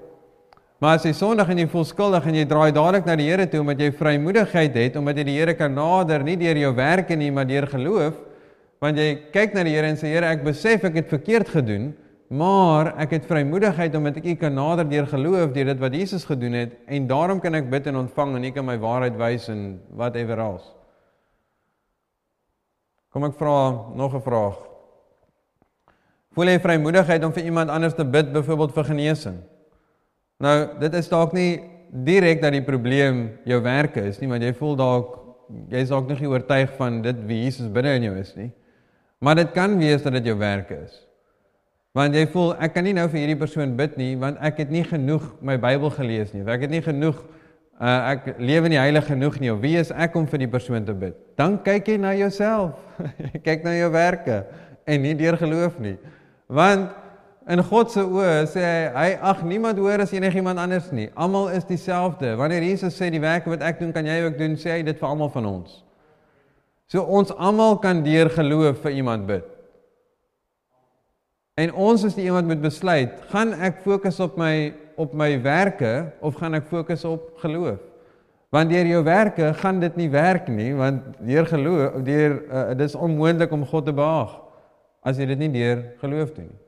[0.82, 3.46] Maar as jy sondig en jy voel skuldig en jy draai dadelik na die Here
[3.46, 7.14] toe omdat jy vrymoedigheid het omdat jy die Here kan nader nie deur jou werke
[7.14, 8.16] nie maar deur geloof,
[8.82, 11.92] want jy kyk na die Here en sê Here, ek besef ek het verkeerd gedoen,
[12.34, 16.26] maar ek het vrymoedigheid omdat ek U kan nader deur geloof deur dit wat Jesus
[16.26, 19.48] gedoen het en daarom kan ek bid en ontvang en U kan my waarheid wys
[19.54, 19.64] en
[19.94, 20.66] whatever else.
[23.14, 24.58] Kom ek vra nog 'n vraag.
[26.34, 29.42] Voel jy vrymoedigheid om vir iemand anders te bid, byvoorbeeld vir genesing?
[30.42, 34.54] Nou, dit is dalk nie direk dat die probleem jou werke is nie, want jy
[34.58, 35.18] voel dalk
[35.72, 38.50] jy's dalk nog nie oortuig van dit wie Jesus binne in jou is nie.
[39.22, 40.96] Maar dit kan wees dat dit jou werke is.
[41.94, 44.72] Want jy voel ek kan nie nou vir hierdie persoon bid nie want ek het
[44.72, 46.46] nie genoeg my Bybel gelees nie.
[46.48, 49.52] Ek het nie genoeg uh, ek lewe nie heilig genoeg nie.
[49.62, 51.20] Wie is ek om vir die persoon te bid?
[51.38, 52.80] Dan kyk jy na jouself.
[53.46, 54.46] kyk na jou werke
[54.88, 55.98] en nie deur geloof nie.
[56.48, 57.01] Want
[57.50, 61.10] in God se oë sê hy hy ag niemand hoor as enigiemand anders nie.
[61.16, 62.36] Almal is dieselfde.
[62.38, 65.00] Wanneer Jesus sê die werke wat ek doen kan jy ook doen, sê hy dit
[65.00, 65.82] vir almal van ons.
[66.92, 69.48] So ons almal kan deur geloof vir iemand bid.
[71.62, 75.34] En ons is die een wat moet besluit, gaan ek fokus op my op my
[75.42, 77.80] werke of gaan ek fokus op geloof?
[78.54, 82.96] Want deur jou werke gaan dit nie werk nie, want deur geloof, deur uh, dis
[82.96, 84.36] onmoontlik om God te behaag
[85.02, 86.60] as jy dit nie deur geloof doen nie.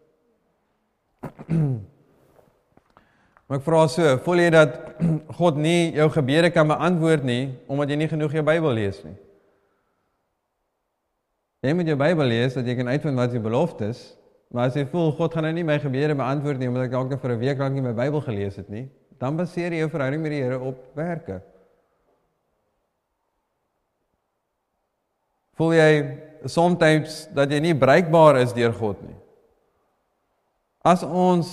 [3.43, 4.75] Maar ek vra so, voel jy dat
[5.39, 9.15] God nie jou gebede kan beantwoord nie omdat jy nie genoeg jou Bybel lees nie?
[11.63, 14.01] Jy moet jou Bybel lees dat jy kan uitvind wat die belofte is,
[14.51, 17.15] maar as jy voel God gaan nou nie my gebede beantwoord nie omdat ek dalk
[17.21, 20.21] vir 'n week lank nie my Bybel gelees het nie, dan baseer jy jou verhouding
[20.21, 21.41] met die Here op werke.
[25.55, 25.91] Voel jy
[26.45, 29.15] soms dat jy nie bruikbaar is deur God nie.
[30.83, 31.49] As ons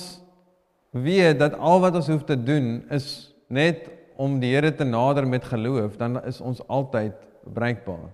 [0.90, 3.86] weet dat al wat ons hoef te doen is net
[4.20, 7.14] om die Here te nader met geloof, dan is ons altyd
[7.46, 8.10] bruikbaar.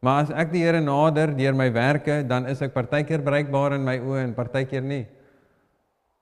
[0.00, 3.84] Maar as ek die Here nader deur my werke, dan is ek partykeer bereikbaar in
[3.84, 5.02] my oë en partykeer nie.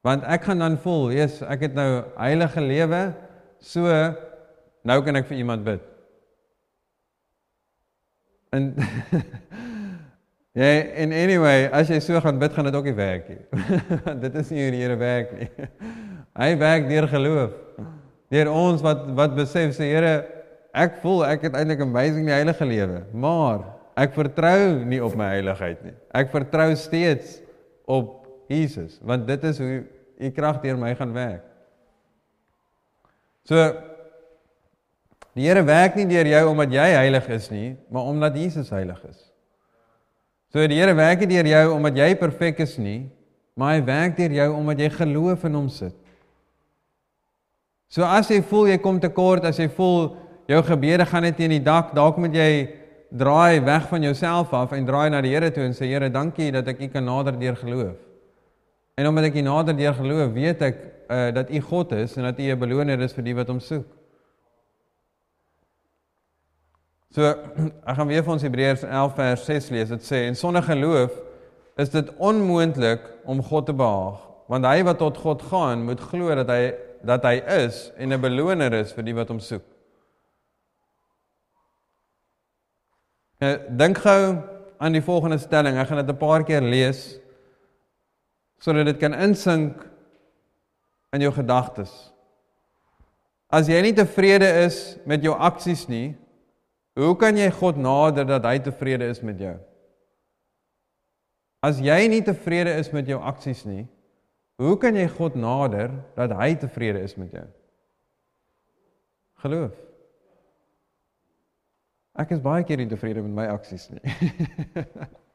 [0.07, 3.03] Want ek gaan dan voel, Jesus, ek het nou heilige lewe,
[3.61, 3.85] so
[4.89, 5.85] nou kan ek vir iemand bid.
[8.57, 8.73] En
[10.57, 13.41] Ja, en anyway, as jy so gaan bid, gaan dit ook nie werk nie.
[14.25, 15.49] dit is nie hoe die Here werk nie.
[16.41, 17.53] Hy werk deur geloof.
[18.33, 20.15] Deur ons wat wat besef sê Here,
[20.73, 23.67] ek voel ek het eintlik amazing die heilige lewe, maar
[23.99, 25.95] ek vertrou nie op my heiligheid nie.
[26.17, 27.39] Ek vertrou steeds
[27.89, 29.79] op Jesus, want dit is hoe
[30.19, 31.45] u krag deur my gaan werk.
[33.49, 33.63] So
[35.37, 39.01] die Here werk nie deur jou omdat jy heilig is nie, maar omdat Jesus heilig
[39.07, 39.28] is.
[40.49, 43.11] So die Here werk nie deur jou omdat jy perfek is nie,
[43.59, 45.97] maar hy werk deur jou omdat jy geloof in hom sit.
[47.93, 50.15] So as jy voel jy kom tekort, as jy voel
[50.49, 52.51] jou gebede gaan net teen die dak, dalk moet jy
[53.09, 56.51] draai weg van jouself af en draai na die Here toe en sê Here, dankie
[56.53, 57.97] dat ek U kan nader deur geloof.
[58.97, 62.29] En omdat ek U nader deur geloof, weet ek uh dat U God is en
[62.29, 63.98] dat U 'n beloner is vir die wat hom soek.
[67.15, 69.93] So ek gaan weer vir ons Hebreërs 11 vers 6 lees.
[69.95, 71.15] Dit sê en sonder geloof
[71.81, 74.19] is dit onmoontlik om God te behaag,
[74.51, 76.63] want hy wat tot God gaan, moet glo dat hy
[77.07, 79.63] dat hy is en 'n beloner is vir die wat hom soek.
[83.41, 84.43] Nou, dink gou
[84.79, 85.79] aan die volgende stelling.
[85.79, 87.21] Ek gaan dit 'n paar keer lees
[88.59, 89.87] sodat dit kan insink
[91.13, 92.13] in jou gedagtes.
[93.49, 96.17] As jy nie tevrede is met jou aksies nie,
[96.99, 99.55] Hoe kan jy God nader dat hy tevrede is met jou?
[101.63, 103.85] As jy nie tevrede is met jou aksies nie,
[104.59, 107.47] hoe kan jy God nader dat hy tevrede is met jou?
[109.45, 109.75] Geloof.
[112.19, 114.03] Ek is baie keer nie tevrede met my aksies nie.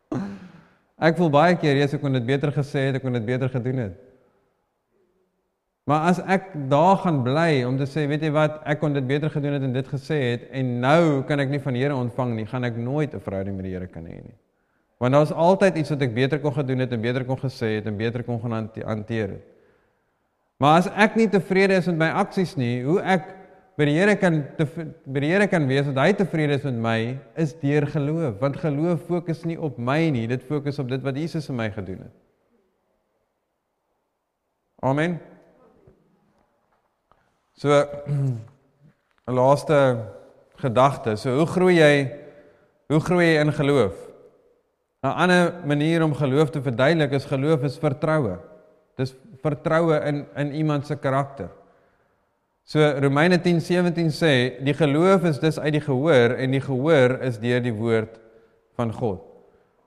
[1.08, 3.52] ek voel baie keer jy sê kon dit beter gesê het, ek kon dit beter
[3.52, 3.96] gedoen het.
[5.84, 9.04] Maar as ek daar gaan bly om te sê, weet jy wat, ek kon dit
[9.08, 11.98] beter gedoen het en dit gesê het en nou kan ek nie van die Here
[11.98, 14.38] ontvang nie, gaan ek nooit 'n verhouding met die Here kan hê nie.
[14.98, 17.86] Want daar's altyd iets wat ek beter kon gedoen het en beter kon gesê het
[17.86, 19.44] en beter kon gaan hanteer het.
[20.58, 23.36] Maar as ek nie tevrede is met my aksies nie, hoe ek
[23.76, 24.46] by die Here kan
[25.06, 28.56] by die Here kan wees dat hy tevrede is met my, is deur geloof, want
[28.58, 32.06] geloof fokus nie op my nie, dit fokus op dit wat Jesus vir my gedoen
[32.06, 32.16] het.
[34.80, 35.33] Amen.
[37.54, 37.70] So
[39.28, 39.98] 'n laaste
[40.60, 41.16] gedagte.
[41.16, 41.94] So hoe groei jy
[42.92, 43.94] hoe groei jy in geloof?
[45.04, 48.38] 'n Ander manier om geloof te verduidelik is geloof is vertroue.
[48.96, 51.50] Dis vertroue in in iemand se karakter.
[52.64, 57.40] So Romeine 10:17 sê die geloof is dus uit die gehoor en die gehoor is
[57.40, 58.20] deur die woord
[58.76, 59.22] van God.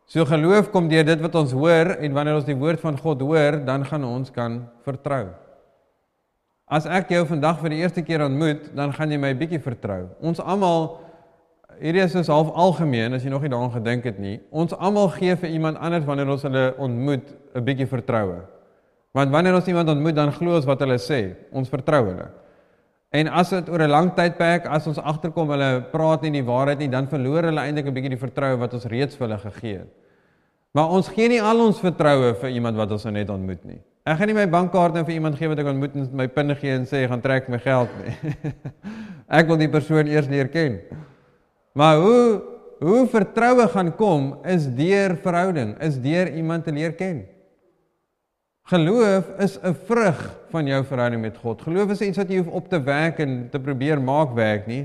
[0.07, 3.21] So geloof kom deur dit wat ons hoor en wanneer ons die woord van God
[3.21, 5.33] hoor, dan gaan ons kan vertrou.
[6.67, 10.09] As ek jou vandag vir die eerste keer ontmoet, dan gaan jy my bietjie vertrou.
[10.19, 10.97] Ons almal
[11.79, 14.41] hierdie is dus half algemeen as jy nog nie daaraan gedink het nie.
[14.51, 18.41] Ons almal gee vir iemand anders wanneer ons hulle ontmoet 'n bietjie vertroue.
[19.15, 21.37] Want wanneer ons iemand ontmoet, dan glo ons wat hulle sê.
[21.53, 22.27] Ons vertrou hulle.
[23.13, 26.79] En as dit oor 'n lang tydperk, as ons agterkom hulle praat nie die waarheid
[26.79, 29.79] nie, dan verloor hulle eintlik 'n bietjie die vertroue wat ons reeds vir hulle gegee
[29.79, 29.89] het.
[30.77, 33.79] Maar ons gee nie al ons vertroue vir iemand wat ons nou net ontmoet nie.
[34.07, 36.53] Ek gaan nie my bankkaart nou vir iemand gee wat ek ontmoet en my PIN
[36.61, 38.13] gee en sê gaan trek my geld nie.
[39.39, 40.77] ek wil die persoon eers leer ken.
[41.77, 42.21] Maar hoe
[42.77, 47.23] hoe vertroue gaan kom is deur verhouding, is deur iemand te leer ken.
[48.69, 50.21] Geloof is 'n vrug
[50.53, 51.63] van jou verhouding met God.
[51.63, 54.85] Geloof is iets wat jy hoef op te werk en te probeer maak werk nie.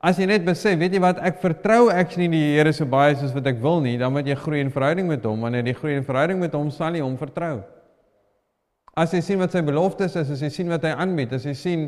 [0.00, 3.12] As jy net besef, weet jy wat, ek vertrou actually nie die Here so baie
[3.20, 5.42] soos wat ek wil nie, dan moet jy groei in verhouding met hom.
[5.44, 7.58] Wanneer jy groei in verhouding met hom, sal jy hom vertrou.
[8.96, 11.54] As jy sien wat sy beloftes is, as jy sien wat hy aanbied, as jy
[11.56, 11.84] sien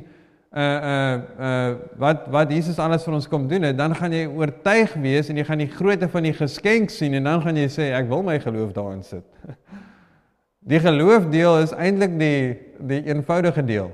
[0.52, 4.26] uh uh uh wat wat Jesus alles vir ons kom doen het, dan gaan jy
[4.28, 7.70] oortuig wees en jy gaan die grootte van die geskenk sien en dan gaan jy
[7.72, 9.24] sê ek wil my geloof daarin sit.
[10.62, 13.88] Die geloof deel is eintlik die die eenvoudige deel.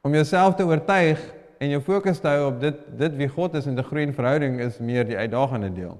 [0.00, 1.20] Om jouself te oortuig
[1.64, 4.14] en jou fokus te hou op dit dit wie God is en te groei in
[4.16, 5.96] verhouding is meer die uitdagende deel.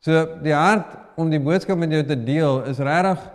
[0.00, 3.26] So die hart om die boodskap met jou te deel is regtig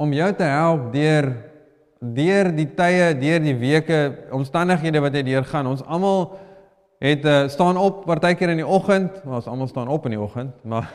[0.00, 1.32] om jou te help deur
[2.00, 3.98] deur die tye, deur die weke,
[4.32, 5.68] omstandighede wat jy deurgaan.
[5.68, 6.30] Ons almal
[7.00, 10.54] het uh, staan op partykeer in die oggend, ons almal staan op in die oggend,
[10.64, 10.88] maar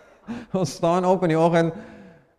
[0.60, 1.74] ons staan op in die oggend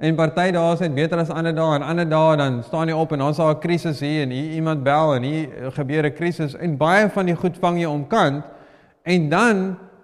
[0.02, 2.96] en party dae is net beter as ander dae en ander dae dan staan jy
[2.98, 6.14] op en ons het 'n krisis hier en hier iemand bel en hier gebeur 'n
[6.14, 8.44] krisis en baie van die goed vang jy omkant
[9.04, 9.62] En dan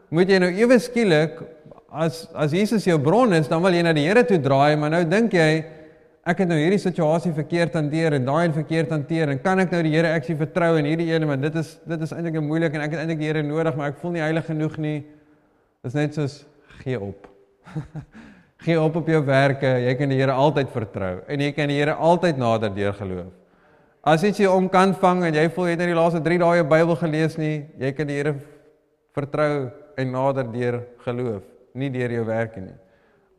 [0.09, 1.41] moet jy nou ewe skielik
[1.87, 4.91] as as Jesus jou bron is, dan wil jy na die Here toe draai, maar
[4.93, 5.49] nou dink jy
[6.27, 9.71] ek het nou hierdie situasie verkeerd hanteer en daai en verkeerd hanteer en kan ek
[9.71, 12.75] nou die Here eksie vertrou en hierdie ene maar dit is dit is eintlik moeilik
[12.75, 14.97] en ek het eintlik die Here nodig, maar ek voel nie heilig genoeg nie.
[15.85, 16.41] Dis net soos
[16.81, 17.29] gee op.
[18.64, 19.70] gee op op jou werke.
[19.86, 23.30] Jy kan die Here altyd vertrou en jy kan die Here altyd nader deur geloof.
[24.08, 26.39] As iets jy om kan vang en jy voel jy het net die laaste 3
[26.39, 28.34] dae jou Bybel gelees nie, jy kan die Here
[29.18, 31.43] vertrou en nader deur geloof,
[31.76, 32.76] nie deur jou werke nie.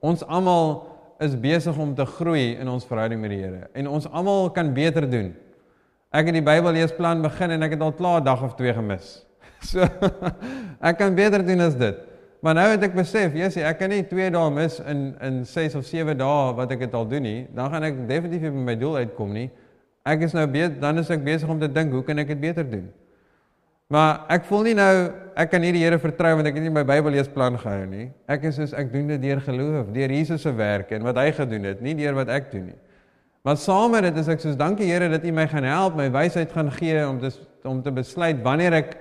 [0.05, 0.83] Ons almal
[1.25, 4.75] is besig om te groei in ons verhouding met die Here en ons almal kan
[4.75, 5.33] beter doen.
[6.13, 9.19] Ek het die Bybelleesplan begin en ek het al klaar dag of twee gemis.
[9.69, 9.83] So
[10.89, 12.08] ek kan beter doen as dit.
[12.41, 15.75] Maar nou het ek besef, Jessie, ek kan nie 2 dae mis in in 6
[15.81, 17.41] of 7 dae wat ek dit al doen nie.
[17.55, 19.49] Dan gaan ek definitief nie by my doel uitkom nie.
[20.07, 22.41] Ek is nou beter, dan is ek besig om te dink, hoe kan ek dit
[22.41, 22.87] beter doen?
[23.89, 24.93] Maar ek voel nie nou
[25.39, 28.09] ek kan nie die Here vertrou want ek het nie my Bybelleesplan gehou nie.
[28.29, 31.31] Ek is soos ek doen dit deur geloof, deur Jesus se werk en wat hy
[31.33, 32.79] gedoen het, nie deur wat ek doen nie.
[33.47, 36.11] Maar saam met dit is ek soos dankie Here dat U my gaan help, my
[36.13, 37.33] wysheid gaan gee om te
[37.69, 38.93] om te besluit wanneer ek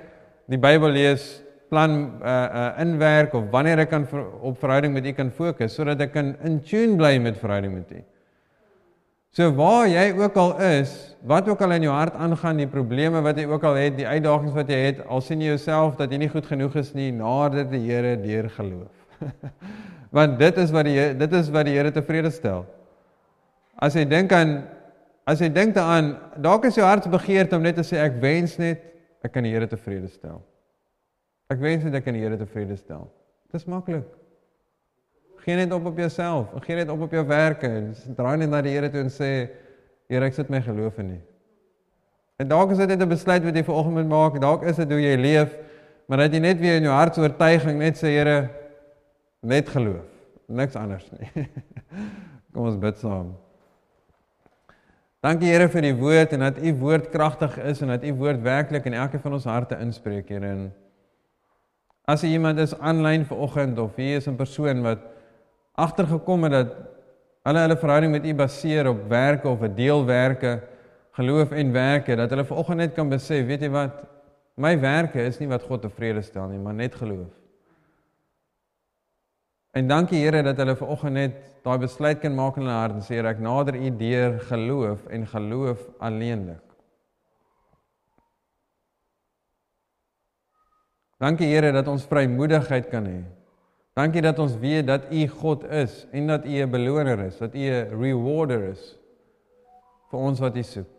[0.47, 1.27] die Bybel lees
[1.70, 5.76] plan uh uh inwerk of wanneer ek kan ver, op verhouding met U kan fokus
[5.76, 8.03] sodat ek kan in tune bly met verhouding met U.
[9.38, 13.22] So waar jy ook al is, wat ook al in jou hart aangaan, die probleme
[13.22, 16.09] wat jy ook al het, die uitdagings wat jy het, al sien jy jouself dat
[16.09, 19.22] jy nie goed genoeg is nie, nader die Here deur geloof.
[20.18, 22.65] Want dit is wat die dit is wat die Here tevrede stel.
[23.78, 24.61] As jy dink aan
[25.28, 28.55] as jy dink daaraan, dalk is jou hart begeerd om net te sê ek wens
[28.57, 28.82] net
[29.22, 30.39] ek kan die Here tevrede stel.
[31.47, 33.07] Ek wens net ek kan die Here tevrede stel.
[33.47, 34.07] Dit is maklik.
[35.45, 37.69] Geen net op op jouself, geen net op op jou werke.
[38.17, 39.31] Draai net na die Here toe en sê
[40.07, 41.19] Here, ek sit my geloof in U.
[42.43, 44.41] En dalk is dit net 'n besluit wat jy vanoggend moet maak.
[44.41, 45.55] Dalk is dit hoe jy leef,
[46.07, 48.49] maar dat jy net weer in jou hart oortuiging net sê Here,
[49.41, 50.05] net geloof.
[50.47, 51.47] Niks anders nie.
[52.53, 53.35] Kom ons bid saam.
[55.23, 58.41] Dankie Here vir die woord en dat u woord kragtig is en dat u woord
[58.41, 60.71] werklik in elke van ons harte inspreek, Here.
[62.07, 64.99] As jy iemand is aanlyn vanoggend of hier is 'n persoon wat
[65.75, 66.69] agtergekom het dat
[67.43, 70.61] hulle hulle verhouding met U baseer op werke of 'n deelwerke,
[71.11, 73.91] geloof en werke, dat hulle vanoggend net kan besef, weet jy wat,
[74.55, 77.33] my werke is nie wat God tevrede stel nie, maar net geloof.
[79.71, 81.33] En dankie Here dat hulle vanoggend net
[81.63, 85.27] daai besluit kan maak in hulle hart en sê ek nader U deur geloof en
[85.27, 86.66] geloof alleenlik.
[91.18, 93.22] Dankie Here dat ons vrymoedigheid kan hê.
[93.97, 97.55] Dankie dat ons weet dat U God is en dat U 'n beloner is, dat
[97.55, 98.97] U 'n rewarder is
[100.11, 100.89] vir ons wat U soek.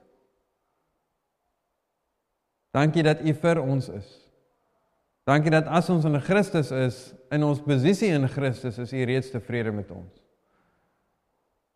[2.75, 4.31] Dankie dat U vir ons is.
[5.25, 9.31] Dankie dat as ons in Christus is, in ons posisie in Christus is U reeds
[9.31, 10.25] tevrede met ons.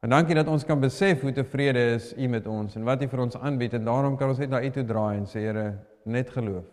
[0.00, 3.08] En dankie dat ons kan besef hoe tevrede is U met ons en wat U
[3.08, 5.78] vir ons aanbied en daarom kan ons net na U toe draai en sê Here,
[6.04, 6.71] net geloof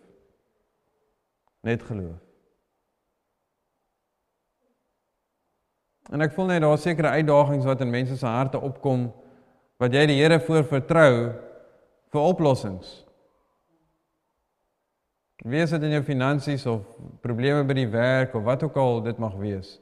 [1.60, 2.18] net geloof.
[6.10, 9.10] En ek voel net daar sekerre uitdagings wat in mense se harte opkom
[9.80, 11.12] wat jy die Here voor vertrou
[12.10, 13.04] vir oplossings.
[15.46, 16.82] Wees dit in jou finansies of
[17.24, 19.78] probleme by die werk of wat ook al dit mag wees.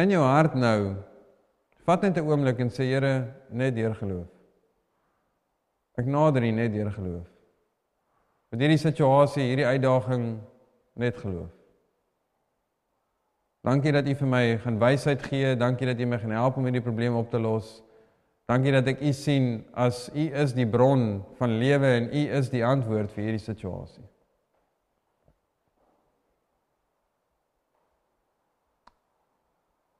[0.00, 0.96] In jou hart nou,
[1.84, 4.30] vat net 'n oomblik en sê Here, net deur geloof.
[5.98, 7.33] Ek nader U net deur geloof
[8.54, 10.26] met hierdie situasie, hierdie uitdaging
[11.02, 11.50] net geloof.
[13.66, 16.68] Dankie dat U vir my gaan wysheid gee, dankie dat U my gaan help om
[16.68, 17.80] hierdie probleme op te los.
[18.46, 22.52] Dankie dat ek U sien as U is die bron van lewe en U is
[22.52, 24.04] die antwoord vir hierdie situasie.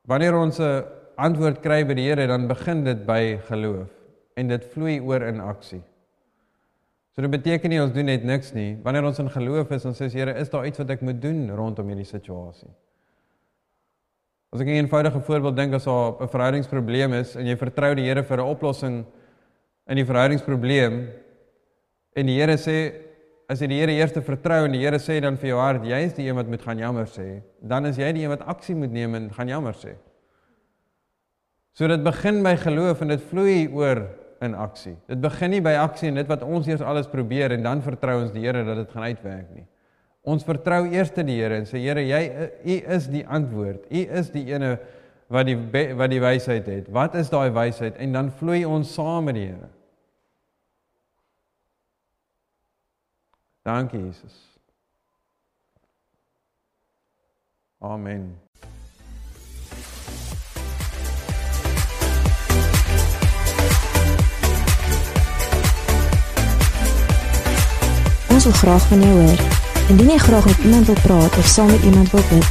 [0.07, 0.84] Wanneer ons 'n
[1.16, 3.90] antwoord kry by die Here, dan begin dit by geloof
[4.36, 5.82] en dit vloei oor in aksie.
[7.14, 8.74] So dit beteken nie ons doen net niks nie.
[8.82, 11.46] Wanneer ons in geloof is, ons sê Here, is daar iets wat ek moet doen
[11.54, 12.70] rondom hierdie situasie?
[14.50, 18.06] As ek 'n eenvoudige voorbeeld dink as daar 'n verhoudingsprobleem is en jy vertrou die
[18.06, 19.04] Here vir 'n oplossing
[19.86, 21.08] in die verhoudingsprobleem
[22.16, 22.94] en die Here sê
[23.48, 26.00] as jy die Here eers vertrou en die Here sê dan vir jou hart, jy
[26.06, 28.74] is die een wat moet gaan jammer sê, dan is jy die een wat aksie
[28.74, 29.94] moet neem en gaan jammer sê.
[31.74, 34.08] So dit begin by geloof en dit vloei oor
[34.45, 34.95] in aksie.
[35.11, 38.20] Dit begin nie by aksie en dit wat ons eers alles probeer en dan vertrou
[38.22, 39.66] ons die Here dat dit gaan uitwerk nie.
[40.24, 42.22] Ons vertrou eers te die Here en sê Here, jy
[42.64, 43.88] u is die antwoord.
[43.90, 44.76] U is die ene
[45.32, 45.57] wat die
[45.97, 46.90] wat die wysheid het.
[46.92, 47.97] Wat is daai wysheid?
[48.01, 49.70] En dan vloei ons saam met die Here.
[53.64, 54.40] Dankie Jesus.
[57.80, 58.43] Amen.
[68.45, 69.38] Ons wil graag van jou hoor.
[69.88, 72.47] Indien jy graag met iemand wil praat of saam met iemand wil bid,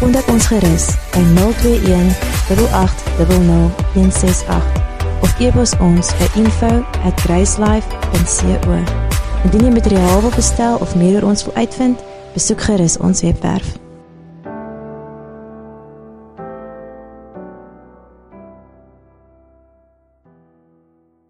[0.00, 2.10] kontak ons gerus by 021
[2.50, 4.66] 8800168
[5.22, 8.74] of e-pos ons by info@gracelife.co.
[9.44, 11.98] Indien jy materiaal wil bestel of meer oor ons wil uitvind,
[12.34, 13.85] besoek gerus ons webwerf